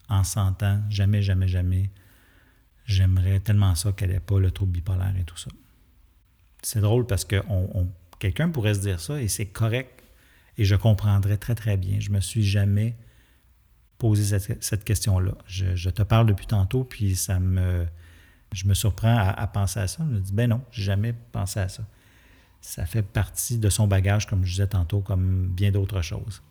en 0.09 0.25
100 0.25 0.63
ans, 0.63 0.83
jamais, 0.89 1.23
jamais, 1.23 1.49
jamais, 1.49 1.91
j'aimerais 2.87 3.41
tellement 3.41 3.75
ça 3.75 3.93
qu'elle 3.93 4.11
n'ait 4.11 4.21
pas 4.21 4.39
le 4.39 4.51
trouble 4.51 4.73
bipolaire 4.73 5.15
et 5.19 5.25
tout 5.25 5.37
ça. 5.37 5.51
C'est 6.63 6.81
drôle 6.81 7.07
parce 7.07 7.25
que 7.25 7.43
on, 7.49 7.89
quelqu'un 8.19 8.49
pourrait 8.49 8.75
se 8.75 8.81
dire 8.81 9.01
ça 9.01 9.21
et 9.21 9.29
c'est 9.29 9.47
correct 9.47 10.03
et 10.57 10.65
je 10.65 10.75
comprendrais 10.75 11.37
très, 11.37 11.55
très 11.55 11.77
bien. 11.77 12.01
Je 12.01 12.11
me 12.11 12.21
suis 12.21 12.43
jamais 12.43 12.97
posé 13.99 14.39
cette, 14.39 14.85
question-là. 14.85 15.33
Je, 15.47 15.91
te 15.91 16.03
parle 16.03 16.27
depuis 16.27 16.47
tantôt, 16.47 16.85
puis 16.85 17.17
ça 17.17 17.41
me, 17.41 17.87
je 18.53 18.67
me 18.67 18.75
surprends 18.75 19.19
à, 19.19 19.47
penser 19.49 19.81
à 19.81 19.89
ça. 19.89 20.05
Je 20.09 20.15
me 20.15 20.21
dis, 20.21 20.33
ben 20.33 20.49
non, 20.49 20.63
j'ai 20.71 20.85
jamais 20.85 21.13
pensé 21.33 21.61
à 21.61 21.69
ça. 21.69 21.83
Ça 22.61 22.87
fait 22.87 23.03
partie 23.03 23.59
de 23.59 23.69
son 23.69 23.87
bagage, 23.87 24.27
comme 24.27 24.45
je 24.45 24.53
disais 24.53 24.67
tantôt, 24.69 25.01
comme 25.01 25.49
bien 25.49 25.73
d'autres 25.73 26.01
choses. 26.01 26.43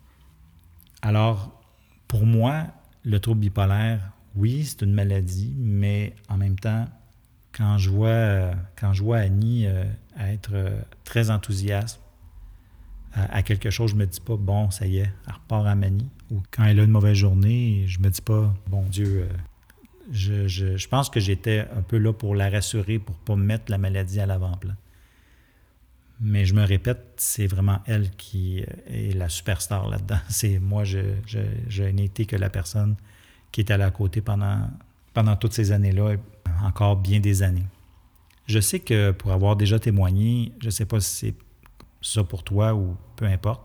Alors, 1.02 1.62
pour 2.06 2.26
moi, 2.26 2.66
le 3.04 3.18
trouble 3.20 3.40
bipolaire, 3.40 4.12
oui, 4.34 4.64
c'est 4.64 4.82
une 4.82 4.92
maladie, 4.92 5.54
mais 5.58 6.14
en 6.28 6.36
même 6.36 6.58
temps, 6.58 6.86
quand 7.52 7.78
je 7.78 7.90
vois, 7.90 8.50
quand 8.76 8.92
je 8.92 9.02
vois 9.02 9.18
Annie 9.18 9.66
euh, 9.66 9.84
être 10.18 10.50
euh, 10.52 10.80
très 11.04 11.30
enthousiaste 11.30 12.00
à, 13.30 13.42
quelque 13.42 13.70
chose, 13.70 13.90
je 13.90 13.96
me 13.96 14.06
dis 14.06 14.20
pas, 14.20 14.36
bon, 14.36 14.70
ça 14.70 14.86
y 14.86 14.98
est, 14.98 15.10
elle 15.26 15.34
repart 15.34 15.66
à 15.66 15.74
Manie. 15.74 16.08
Ou 16.30 16.42
quand 16.50 16.64
elle 16.64 16.80
a 16.80 16.84
une 16.84 16.90
mauvaise 16.90 17.16
journée, 17.16 17.84
je 17.86 18.00
me 18.00 18.10
dis 18.10 18.20
pas, 18.20 18.54
bon 18.68 18.82
Dieu, 18.82 19.28
euh, 19.28 19.34
je, 20.10 20.48
je, 20.48 20.88
pense 20.88 21.10
que 21.10 21.20
j'étais 21.20 21.66
un 21.76 21.82
peu 21.82 21.98
là 21.98 22.12
pour 22.12 22.34
la 22.34 22.48
rassurer, 22.50 22.98
pour 22.98 23.16
pas 23.16 23.36
mettre 23.36 23.70
la 23.70 23.78
maladie 23.78 24.20
à 24.20 24.26
l'avant-plan. 24.26 24.74
Mais 26.20 26.44
je 26.44 26.54
me 26.54 26.64
répète, 26.64 27.14
c'est 27.16 27.46
vraiment 27.46 27.80
elle 27.86 28.10
qui 28.10 28.58
est 28.58 29.14
la 29.14 29.28
superstar 29.28 29.88
là-dedans. 29.88 30.18
C'est 30.28 30.58
moi, 30.58 30.84
je, 30.84 30.98
je, 31.26 31.82
n'ai 31.82 32.04
été 32.04 32.24
que 32.24 32.34
la 32.34 32.50
personne 32.50 32.96
qui 33.52 33.60
est 33.60 33.70
à 33.70 33.76
la 33.76 33.90
côté 33.90 34.20
pendant, 34.20 34.68
pendant 35.14 35.36
toutes 35.36 35.52
ces 35.52 35.70
années-là, 35.70 36.16
encore 36.64 36.96
bien 36.96 37.20
des 37.20 37.42
années. 37.42 37.66
Je 38.46 38.58
sais 38.58 38.80
que 38.80 39.12
pour 39.12 39.32
avoir 39.32 39.54
déjà 39.56 39.78
témoigné, 39.78 40.52
je 40.60 40.66
ne 40.66 40.70
sais 40.70 40.86
pas 40.86 41.00
si 41.00 41.14
c'est 41.14 41.34
ça 42.00 42.24
pour 42.24 42.44
toi 42.44 42.74
ou 42.74 42.96
peu 43.16 43.26
importe, 43.26 43.62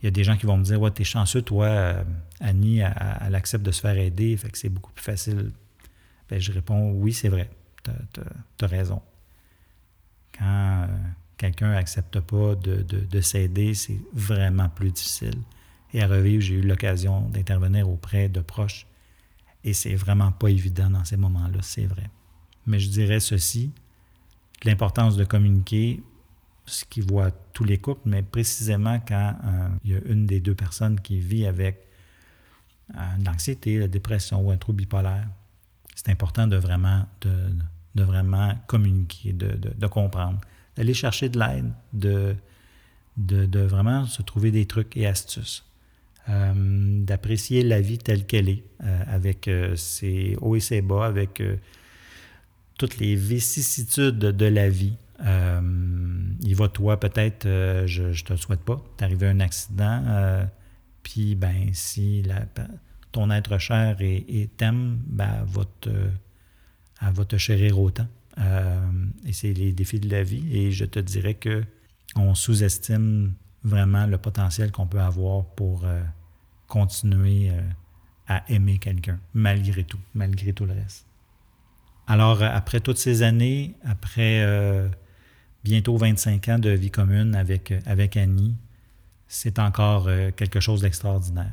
il 0.00 0.04
y 0.04 0.08
a 0.08 0.10
des 0.10 0.24
gens 0.24 0.36
qui 0.36 0.46
vont 0.46 0.56
me 0.56 0.64
dire 0.64 0.80
Ouais, 0.80 0.90
t'es 0.90 1.04
chanceux, 1.04 1.42
toi, 1.42 2.04
Annie, 2.40 2.80
elle, 2.80 3.34
accepte 3.34 3.64
de 3.64 3.72
se 3.72 3.80
faire 3.80 3.96
aider, 3.96 4.36
fait 4.36 4.50
que 4.50 4.58
c'est 4.58 4.68
beaucoup 4.68 4.92
plus 4.92 5.04
facile. 5.04 5.52
Ben, 6.28 6.40
je 6.40 6.52
réponds 6.52 6.92
Oui, 6.92 7.12
c'est 7.12 7.28
vrai, 7.28 7.50
tu 7.82 7.90
as, 8.64 8.66
raison. 8.68 9.02
Quand. 10.38 10.82
Euh, 10.82 10.86
quelqu'un 11.36 11.72
n'accepte 11.72 12.20
pas 12.20 12.54
de, 12.54 13.20
s'aider, 13.20 13.74
c'est 13.74 14.00
vraiment 14.12 14.68
plus 14.68 14.90
difficile. 14.90 15.42
Et 15.92 16.02
à 16.02 16.08
revivre, 16.08 16.42
j'ai 16.42 16.54
eu 16.54 16.62
l'occasion 16.62 17.28
d'intervenir 17.28 17.88
auprès 17.88 18.28
de 18.28 18.40
proches 18.40 18.86
et 19.64 19.72
c'est 19.72 19.94
vraiment 19.94 20.32
pas 20.32 20.48
évident 20.48 20.90
dans 20.90 21.04
ces 21.04 21.16
moments-là, 21.16 21.58
c'est 21.62 21.86
vrai. 21.86 22.10
Mais 22.66 22.78
je 22.78 22.88
dirais 22.88 23.20
ceci, 23.20 23.72
l'importance 24.64 25.16
de 25.16 25.24
communiquer, 25.24 26.02
ce 26.66 26.84
qui 26.84 27.00
voit 27.00 27.30
tous 27.52 27.64
les 27.64 27.78
couples, 27.78 28.02
mais 28.04 28.22
précisément 28.22 29.00
quand 29.06 29.34
euh, 29.44 29.68
il 29.84 29.92
y 29.92 29.94
a 29.94 30.00
une 30.06 30.26
des 30.26 30.40
deux 30.40 30.54
personnes 30.54 31.00
qui 31.00 31.18
vit 31.18 31.46
avec 31.46 31.86
euh, 32.94 32.98
l'anxiété, 33.24 33.78
la 33.78 33.88
dépression 33.88 34.40
ou 34.40 34.50
un 34.50 34.56
trouble 34.56 34.78
bipolaire, 34.78 35.26
c'est 35.94 36.10
important 36.10 36.46
de 36.46 36.56
vraiment, 36.56 37.06
de, 37.22 38.02
vraiment 38.02 38.54
communiquer, 38.66 39.32
de 39.32 39.86
comprendre 39.86 40.40
d'aller 40.76 40.94
chercher 40.94 41.28
de 41.28 41.38
l'aide, 41.38 41.72
de, 41.92 42.36
de, 43.16 43.60
vraiment 43.60 44.06
se 44.06 44.22
trouver 44.22 44.50
des 44.50 44.66
trucs 44.66 44.96
et 44.96 45.06
astuces, 45.06 45.64
euh, 46.28 46.52
d'apprécier 47.04 47.62
la 47.62 47.80
vie 47.80 47.98
telle 47.98 48.26
qu'elle 48.26 48.48
est, 48.48 48.64
euh, 48.84 49.02
avec 49.08 49.50
ses 49.76 50.36
hauts 50.40 50.54
et 50.54 50.60
ses 50.60 50.82
bas, 50.82 51.06
avec 51.06 51.42
toutes 52.78 52.98
les 52.98 53.16
vicissitudes 53.16 54.18
de 54.18 54.46
la 54.46 54.68
vie. 54.68 54.96
Il 55.20 56.54
va, 56.54 56.68
toi, 56.68 57.00
peut-être, 57.00 57.44
je 57.44 58.02
ne 58.02 58.12
te 58.12 58.32
le 58.32 58.38
souhaite 58.38 58.60
pas, 58.60 58.82
t'arriver 58.96 59.26
à 59.26 59.30
un 59.30 59.40
accident, 59.40 60.46
puis, 61.02 61.36
ben, 61.36 61.70
si 61.72 62.22
la, 62.22 62.46
ton 63.12 63.30
être 63.30 63.58
cher 63.58 63.96
et, 64.00 64.50
t'aime, 64.56 64.98
ben, 65.06 65.44
va 65.46 65.62
te, 65.80 65.88
elle 65.88 67.12
va 67.12 67.24
te 67.24 67.36
chérir 67.36 67.80
autant. 67.80 68.08
Euh, 68.38 68.90
et 69.24 69.32
c'est 69.32 69.52
les 69.52 69.72
défis 69.72 70.00
de 70.00 70.10
la 70.10 70.22
vie. 70.22 70.44
Et 70.54 70.70
je 70.70 70.84
te 70.84 70.98
dirais 70.98 71.34
que 71.34 71.64
on 72.14 72.34
sous-estime 72.34 73.32
vraiment 73.62 74.06
le 74.06 74.18
potentiel 74.18 74.70
qu'on 74.70 74.86
peut 74.86 75.00
avoir 75.00 75.44
pour 75.44 75.84
euh, 75.84 76.02
continuer 76.66 77.50
euh, 77.50 77.60
à 78.28 78.42
aimer 78.50 78.78
quelqu'un, 78.78 79.18
malgré 79.32 79.84
tout, 79.84 80.00
malgré 80.14 80.52
tout 80.52 80.66
le 80.66 80.72
reste. 80.72 81.06
Alors, 82.06 82.42
après 82.42 82.80
toutes 82.80 82.98
ces 82.98 83.22
années, 83.22 83.74
après 83.84 84.44
bientôt 85.66 85.96
25 85.96 86.48
ans 86.48 86.58
de 86.60 86.70
vie 86.70 86.92
commune 86.92 87.34
avec, 87.34 87.74
avec 87.86 88.16
Annie, 88.16 88.54
c'est 89.26 89.58
encore 89.58 90.08
quelque 90.36 90.60
chose 90.60 90.82
d'extraordinaire. 90.82 91.52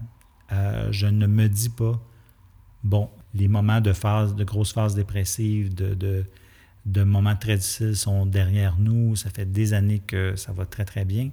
je 0.92 1.08
ne 1.08 1.26
me 1.26 1.50
dis 1.50 1.70
pas, 1.70 2.00
bon, 2.84 3.10
les 3.34 3.48
moments 3.48 3.82
de 3.82 3.92
phase, 3.92 4.36
de 4.36 4.44
grosses 4.44 4.72
phases 4.72 4.94
dépressives, 4.94 5.74
de 5.74 6.24
de 6.86 7.04
moments 7.04 7.36
très 7.36 7.58
difficiles 7.58 7.96
sont 7.96 8.26
derrière 8.26 8.78
nous. 8.78 9.16
Ça 9.16 9.30
fait 9.30 9.46
des 9.46 9.74
années 9.74 10.00
que 10.00 10.36
ça 10.36 10.52
va 10.52 10.66
très, 10.66 10.86
très 10.86 11.06
bien. 11.06 11.30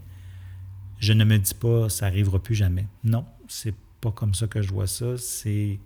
Je 0.99 1.13
ne 1.13 1.25
me 1.25 1.39
dis 1.39 1.55
pas, 1.55 1.89
ça 1.89 2.07
n'arrivera 2.07 2.39
plus 2.43 2.55
jamais. 2.55 2.87
Non, 3.05 3.25
c'est 3.49 3.75
pas 4.01 4.13
comme 4.13 4.35
ça 4.35 4.47
que 4.47 4.63
je 4.63 4.71
vois 4.71 4.87
ça. 4.87 5.17
C'est. 5.17 5.79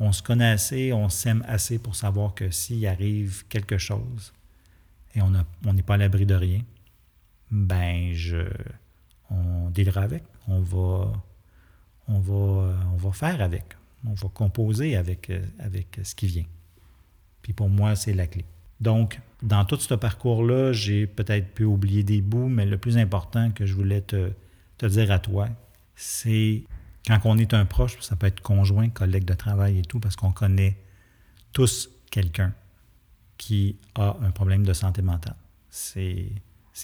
On 0.00 0.10
se 0.12 0.22
connaît 0.22 0.50
assez, 0.50 0.92
on 0.92 1.08
s'aime 1.08 1.44
assez 1.46 1.78
pour 1.78 1.94
savoir 1.94 2.34
que 2.34 2.50
s'il 2.50 2.84
arrive 2.86 3.44
quelque 3.48 3.78
chose 3.78 4.32
et 5.14 5.22
on 5.22 5.72
n'est 5.72 5.82
pas 5.82 5.94
à 5.94 5.98
l'abri 5.98 6.26
de 6.26 6.34
rien, 6.34 6.60
ben, 7.50 8.14
on 9.30 9.70
dealera 9.70 10.02
avec. 10.02 10.24
On 10.48 10.60
va, 10.60 11.12
on, 12.08 12.18
va, 12.18 12.74
on 12.92 12.96
va 12.96 13.12
faire 13.12 13.40
avec. 13.40 13.64
On 14.06 14.14
va 14.14 14.28
composer 14.28 14.96
avec, 14.96 15.30
avec 15.58 16.00
ce 16.02 16.14
qui 16.14 16.26
vient. 16.26 16.46
Puis 17.42 17.52
pour 17.52 17.68
moi, 17.68 17.94
c'est 17.94 18.14
la 18.14 18.26
clé. 18.26 18.44
Donc, 18.80 19.20
dans 19.42 19.64
tout 19.64 19.78
ce 19.78 19.94
parcours-là, 19.94 20.72
j'ai 20.72 21.06
peut-être 21.06 21.54
pu 21.54 21.64
oublier 21.64 22.02
des 22.02 22.20
bouts, 22.20 22.48
mais 22.48 22.66
le 22.66 22.78
plus 22.78 22.98
important 22.98 23.52
que 23.52 23.64
je 23.64 23.74
voulais 23.74 24.00
te, 24.00 24.32
dire 24.82 25.12
à 25.12 25.20
toi, 25.20 25.48
c'est 25.94 26.64
quand 27.06 27.20
on 27.24 27.38
est 27.38 27.54
un 27.54 27.64
proche, 27.64 27.96
ça 28.00 28.16
peut 28.16 28.26
être 28.26 28.40
conjoint, 28.40 28.88
collègue 28.88 29.24
de 29.24 29.34
travail 29.34 29.78
et 29.78 29.82
tout, 29.82 30.00
parce 30.00 30.16
qu'on 30.16 30.32
connaît 30.32 30.76
tous 31.52 31.90
quelqu'un 32.10 32.52
qui 33.38 33.76
a 33.94 34.16
un 34.22 34.30
problème 34.30 34.64
de 34.64 34.72
santé 34.72 35.02
mentale. 35.02 35.36
C'est 35.68 36.32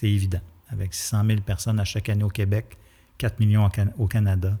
évident. 0.01 0.41
Avec 0.69 0.93
600 0.93 1.25
000 1.25 1.41
personnes 1.41 1.79
à 1.79 1.85
chaque 1.85 2.09
année 2.09 2.23
au 2.23 2.29
Québec, 2.29 2.77
4 3.17 3.39
millions 3.39 3.69
au 3.97 4.07
Canada, 4.07 4.57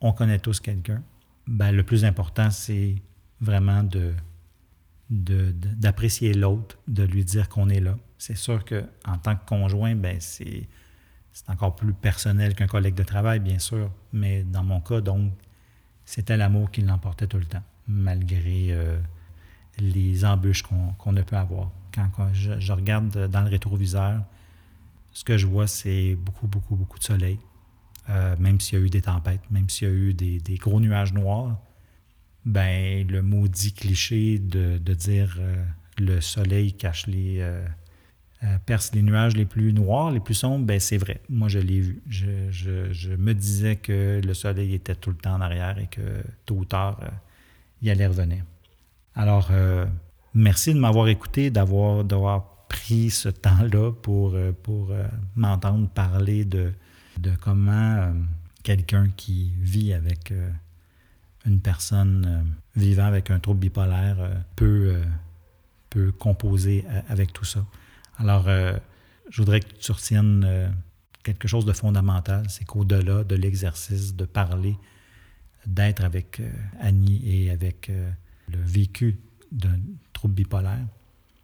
on 0.00 0.12
connaît 0.12 0.38
tous 0.38 0.60
quelqu'un. 0.60 1.02
Ben, 1.46 1.72
le 1.72 1.82
plus 1.82 2.04
important, 2.04 2.50
c'est 2.50 2.96
vraiment 3.40 3.82
de 3.82 4.14
d'apprécier 5.10 6.32
l'autre, 6.34 6.78
de 6.86 7.02
lui 7.02 7.24
dire 7.24 7.48
qu'on 7.48 7.68
est 7.68 7.80
là. 7.80 7.98
C'est 8.16 8.36
sûr 8.36 8.64
qu'en 8.64 9.18
tant 9.18 9.34
que 9.34 9.44
conjoint, 9.44 9.96
ben 9.96 10.20
c'est 10.20 10.68
encore 11.48 11.74
plus 11.74 11.92
personnel 11.92 12.54
qu'un 12.54 12.68
collègue 12.68 12.94
de 12.94 13.02
travail, 13.02 13.40
bien 13.40 13.58
sûr, 13.58 13.90
mais 14.12 14.44
dans 14.44 14.62
mon 14.62 14.80
cas, 14.80 15.00
donc, 15.00 15.32
c'était 16.04 16.36
l'amour 16.36 16.70
qui 16.70 16.82
l'emportait 16.82 17.26
tout 17.26 17.38
le 17.38 17.44
temps, 17.44 17.62
malgré 17.88 18.68
euh, 18.70 19.00
les 19.80 20.24
embûches 20.24 20.62
qu'on 20.62 21.12
ne 21.12 21.22
peut 21.22 21.36
avoir. 21.36 21.70
Quand, 21.92 22.28
je, 22.32 22.72
regarde 22.72 23.28
dans 23.28 23.42
le 23.42 23.48
rétroviseur, 23.48 24.22
ce 25.12 25.24
que 25.24 25.36
je 25.36 25.46
vois, 25.46 25.66
c'est 25.66 26.14
beaucoup, 26.14 26.46
beaucoup, 26.46 26.76
beaucoup 26.76 26.98
de 26.98 27.04
soleil, 27.04 27.38
euh, 28.08 28.36
même 28.38 28.60
s'il 28.60 28.78
y 28.78 28.82
a 28.82 28.84
eu 28.84 28.90
des 28.90 29.02
tempêtes, 29.02 29.42
même 29.50 29.68
s'il 29.68 29.88
y 29.88 29.90
a 29.90 29.94
eu 29.94 30.14
des, 30.14 30.56
gros 30.56 30.80
nuages 30.80 31.12
noirs. 31.12 31.58
Ben, 32.46 33.06
le 33.06 33.20
maudit 33.20 33.74
cliché 33.74 34.38
de, 34.38 34.78
dire 34.94 35.36
euh, 35.40 35.62
le 35.98 36.20
soleil 36.22 36.72
cache 36.72 37.06
les, 37.06 37.40
euh, 37.40 37.66
perce 38.64 38.94
les 38.94 39.02
nuages 39.02 39.36
les 39.36 39.44
plus 39.44 39.74
noirs, 39.74 40.10
les 40.10 40.20
plus 40.20 40.34
sombres, 40.34 40.64
ben 40.64 40.80
c'est 40.80 40.96
vrai. 40.96 41.20
Moi, 41.28 41.48
je 41.48 41.58
l'ai 41.58 41.80
vu. 41.80 42.02
Je, 42.08 43.14
me 43.14 43.34
disais 43.34 43.76
que 43.76 44.20
le 44.24 44.34
soleil 44.34 44.74
était 44.74 44.94
tout 44.94 45.10
le 45.10 45.16
temps 45.16 45.34
en 45.34 45.40
arrière 45.40 45.78
et 45.78 45.88
que 45.88 46.22
tôt 46.46 46.54
ou 46.54 46.64
tard, 46.64 47.00
il 47.82 47.90
allait 47.90 48.06
revenir. 48.06 48.44
Alors, 49.14 49.48
euh, 49.50 49.86
merci 50.34 50.74
de 50.74 50.78
m'avoir 50.78 51.08
écouté, 51.08 51.50
d'avoir, 51.50 52.46
pris 52.68 53.10
ce 53.10 53.28
temps-là 53.28 53.90
pour, 53.90 54.36
pour 54.62 54.92
m'entendre 55.34 55.88
parler 55.88 56.44
de, 56.44 56.72
de 57.18 57.32
comment 57.40 58.14
quelqu'un 58.62 59.10
qui 59.16 59.52
vit 59.58 59.92
avec 59.92 60.32
une 61.44 61.58
personne 61.60 62.46
vivant 62.76 63.06
avec 63.06 63.28
un 63.32 63.40
trouble 63.40 63.58
bipolaire 63.58 64.18
peut, 64.54 64.94
peut 65.90 66.12
composer 66.12 66.84
avec 67.08 67.32
tout 67.32 67.44
ça. 67.44 67.66
Alors, 68.20 68.48
euh, 68.48 68.76
je 69.30 69.40
voudrais 69.40 69.60
que 69.60 69.72
tu 69.80 69.92
retiennes 69.92 70.44
euh, 70.46 70.68
quelque 71.22 71.48
chose 71.48 71.64
de 71.64 71.72
fondamental, 71.72 72.44
c'est 72.50 72.64
qu'au-delà 72.64 73.24
de 73.24 73.34
l'exercice 73.34 74.14
de 74.14 74.26
parler, 74.26 74.76
d'être 75.66 76.04
avec 76.04 76.40
euh, 76.40 76.50
Annie 76.80 77.22
et 77.24 77.50
avec 77.50 77.90
le 78.50 78.62
vécu 78.62 79.20
d'un 79.52 79.78
trouble 80.12 80.34
bipolaire, 80.34 80.86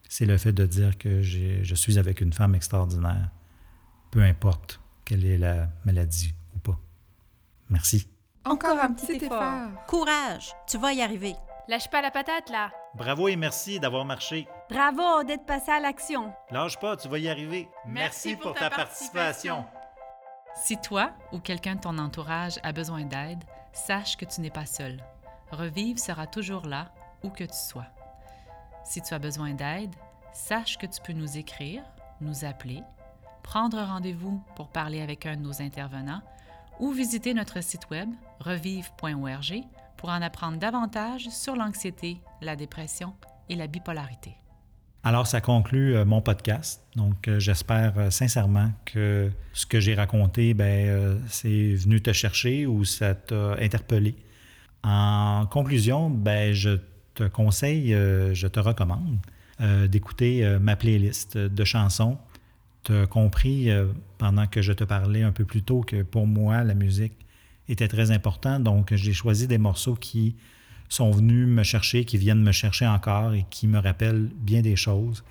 c'est 0.09 0.27
le 0.27 0.37
fait 0.39 0.53
de 0.53 0.67
dire 0.67 0.97
que 0.99 1.23
je 1.23 1.75
suis 1.75 1.99
avec 1.99 2.21
une 2.21 2.33
femme 2.33 2.55
extraordinaire, 2.55 3.31
peu 4.11 4.23
importe 4.23 4.81
quelle 5.05 5.25
est 5.25 5.39
la 5.39 5.69
maladie 5.85 6.35
ou 6.55 6.59
pas. 6.59 6.79
Merci. 7.71 8.09
Encore 8.45 8.79
un 8.79 8.93
petit 8.93 9.25
effort. 9.25 9.71
Courage, 9.89 10.53
tu 10.69 10.79
vas 10.79 10.93
y 10.93 11.03
arriver. 11.03 11.35
Lâche 11.69 11.91
pas 11.91 12.01
la 12.01 12.13
patate, 12.13 12.49
là. 12.51 12.71
Bravo 12.95 13.27
et 13.27 13.35
merci 13.35 13.81
d'avoir 13.81 14.05
marché. 14.05 14.47
Bravo 14.71 15.25
d'être 15.25 15.45
passé 15.47 15.73
à 15.73 15.81
l'action. 15.81 16.33
Lâche 16.53 16.79
pas, 16.79 16.97
tu 16.97 17.09
vas 17.09 17.19
y 17.19 17.29
arriver. 17.29 17.69
Merci, 17.87 18.37
pour, 18.37 18.55
ta, 18.55 18.71
participation. 18.71 19.65
Si 20.55 20.77
toi 20.79 21.11
ou 21.33 21.41
quelqu'un 21.41 21.75
de 21.75 21.81
ton 21.81 21.99
entourage 21.99 22.61
a 22.63 22.73
besoin 22.73 23.05
d'aide, 23.05 23.43
sache 23.73 24.17
que 24.17 24.25
tu 24.25 24.41
n'es 24.41 24.51
pas 24.51 24.65
seul. 24.65 25.03
Revive 25.51 25.99
sera 25.99 26.27
toujours 26.27 26.67
là, 26.67 26.93
où 27.23 27.31
que 27.31 27.45
tu 27.45 27.57
sois. 27.57 27.87
Si 28.85 29.01
tu 29.03 29.15
as 29.15 29.19
besoin 29.19 29.55
d'aide, 29.55 29.95
sache 30.33 30.79
que 30.79 30.87
tu 30.87 31.01
peux 31.03 31.13
nous 31.13 31.39
écrire, 31.39 31.83
nous 32.21 32.45
appeler, 32.45 32.83
prendre 33.43 33.81
rendez-vous 33.81 34.43
pour 34.55 34.69
parler 34.69 35.01
avec 35.01 35.27
un 35.27 35.37
de 35.37 35.43
nos 35.43 35.63
intervenants 35.63 36.23
ou 36.79 36.91
visiter 36.91 37.33
notre 37.35 37.63
site 37.63 37.89
web 37.91 38.09
revive.org 38.41 39.63
pour 39.97 40.11
en 40.11 40.21
apprendre 40.21 40.59
davantage 40.59 41.29
sur 41.29 41.57
l'anxiété, 41.57 42.19
la 42.43 42.57
dépression 42.57 43.15
et 43.49 43.57
la 43.57 43.67
bipolarité. 43.67 44.37
Alors, 45.07 45.29
ça 45.29 45.41
conclut 45.41 45.95
euh, 45.95 46.05
mon 46.05 46.21
podcast. 46.21 46.83
Donc, 46.97 47.29
euh, 47.29 47.39
j'espère 47.39 47.97
euh, 47.97 48.11
sincèrement 48.11 48.73
que 48.85 49.31
ce 49.53 49.65
que 49.65 49.79
j'ai 49.79 49.95
raconté, 49.95 50.53
ben, 50.53 51.21
c'est 51.29 51.75
venu 51.75 52.03
te 52.03 52.13
chercher 52.13 52.67
ou 52.67 52.85
ça 52.85 53.15
t'a 53.15 53.53
interpellé. 53.61 54.17
En 54.83 55.47
conclusion, 55.47 56.11
ben, 56.11 56.53
je 56.53 56.79
te 57.15 57.25
conseille, 57.25 57.93
je 57.93 58.47
te 58.47 58.61
recommande 58.61 59.19
d'écouter 59.89 60.59
ma 60.61 60.77
playlist 60.77 61.39
de 61.39 61.65
chansons. 61.65 62.19
Tu 62.85 62.95
as 62.95 63.07
compris 63.07 63.69
pendant 64.19 64.47
que 64.47 64.63
je 64.63 64.73
te 64.73 64.85
parlais 64.85 65.23
un 65.23 65.33
peu 65.33 65.45
plus 65.45 65.63
tôt 65.63 65.81
que 65.81 66.03
pour 66.03 66.27
moi, 66.27 66.63
la 66.63 66.75
musique, 66.75 67.15
était 67.69 67.89
très 67.89 68.11
important. 68.11 68.61
Donc, 68.61 68.95
j'ai 68.95 69.13
choisi 69.13 69.47
des 69.47 69.59
morceaux 69.59 69.95
qui 69.95 70.37
sont 70.89 71.11
venus 71.11 71.49
me 71.49 71.63
chercher, 71.63 72.05
qui 72.05 72.17
viennent 72.17 72.43
me 72.43 72.53
chercher 72.53 72.87
encore 72.87 73.35
et 73.35 73.45
qui 73.51 73.67
me 73.67 73.79
rappellent 73.79 74.31
bien 74.37 74.63
des 74.63 74.77
choses, 74.77 75.25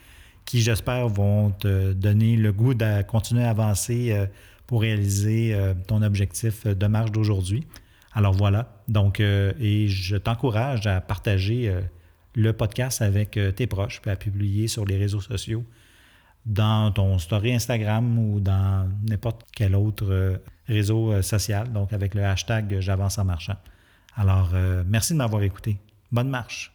qui, 0.44 0.62
j'espère, 0.62 1.08
vont 1.08 1.52
te 1.52 1.94
donner 1.94 2.36
le 2.36 2.52
goût 2.52 2.74
de 2.74 3.02
continuer 3.04 3.44
à 3.44 3.52
avancer 3.52 4.12
euh, 4.12 4.26
pour 4.68 4.82
réaliser 4.82 5.54
euh, 5.54 5.74
ton 5.88 6.02
objectif 6.02 6.68
de 6.68 6.88
marche 6.88 7.12
d'aujourd'hui. 7.12 7.66
Alors 8.16 8.34
voilà. 8.34 8.82
Donc, 8.88 9.20
euh, 9.20 9.54
et 9.60 9.88
je 9.88 10.16
t'encourage 10.16 10.88
à 10.88 11.00
partager 11.02 11.72
le 12.34 12.54
podcast 12.54 13.02
avec 13.02 13.40
tes 13.56 13.68
proches, 13.68 14.02
puis 14.02 14.10
à 14.10 14.16
publier 14.16 14.68
sur 14.68 14.86
les 14.86 14.98
réseaux 14.98 15.22
sociaux, 15.22 15.64
dans 16.46 16.92
ton 16.92 17.18
story 17.18 17.54
Instagram 17.54 18.18
ou 18.18 18.40
dans 18.40 18.90
n'importe 19.08 19.44
quel 19.54 19.76
autre 19.76 20.40
réseau 20.68 21.12
euh, 21.12 21.22
social, 21.22 21.72
donc 21.72 21.94
avec 21.94 22.14
le 22.14 22.24
hashtag 22.24 22.80
J'avance 22.80 23.18
en 23.18 23.26
marchant. 23.26 23.58
Alors, 24.16 24.52
euh, 24.54 24.84
merci 24.88 25.14
de 25.14 25.18
m'avoir 25.18 25.44
écouté. 25.44 25.78
Bonne 26.12 26.30
marche. 26.30 26.75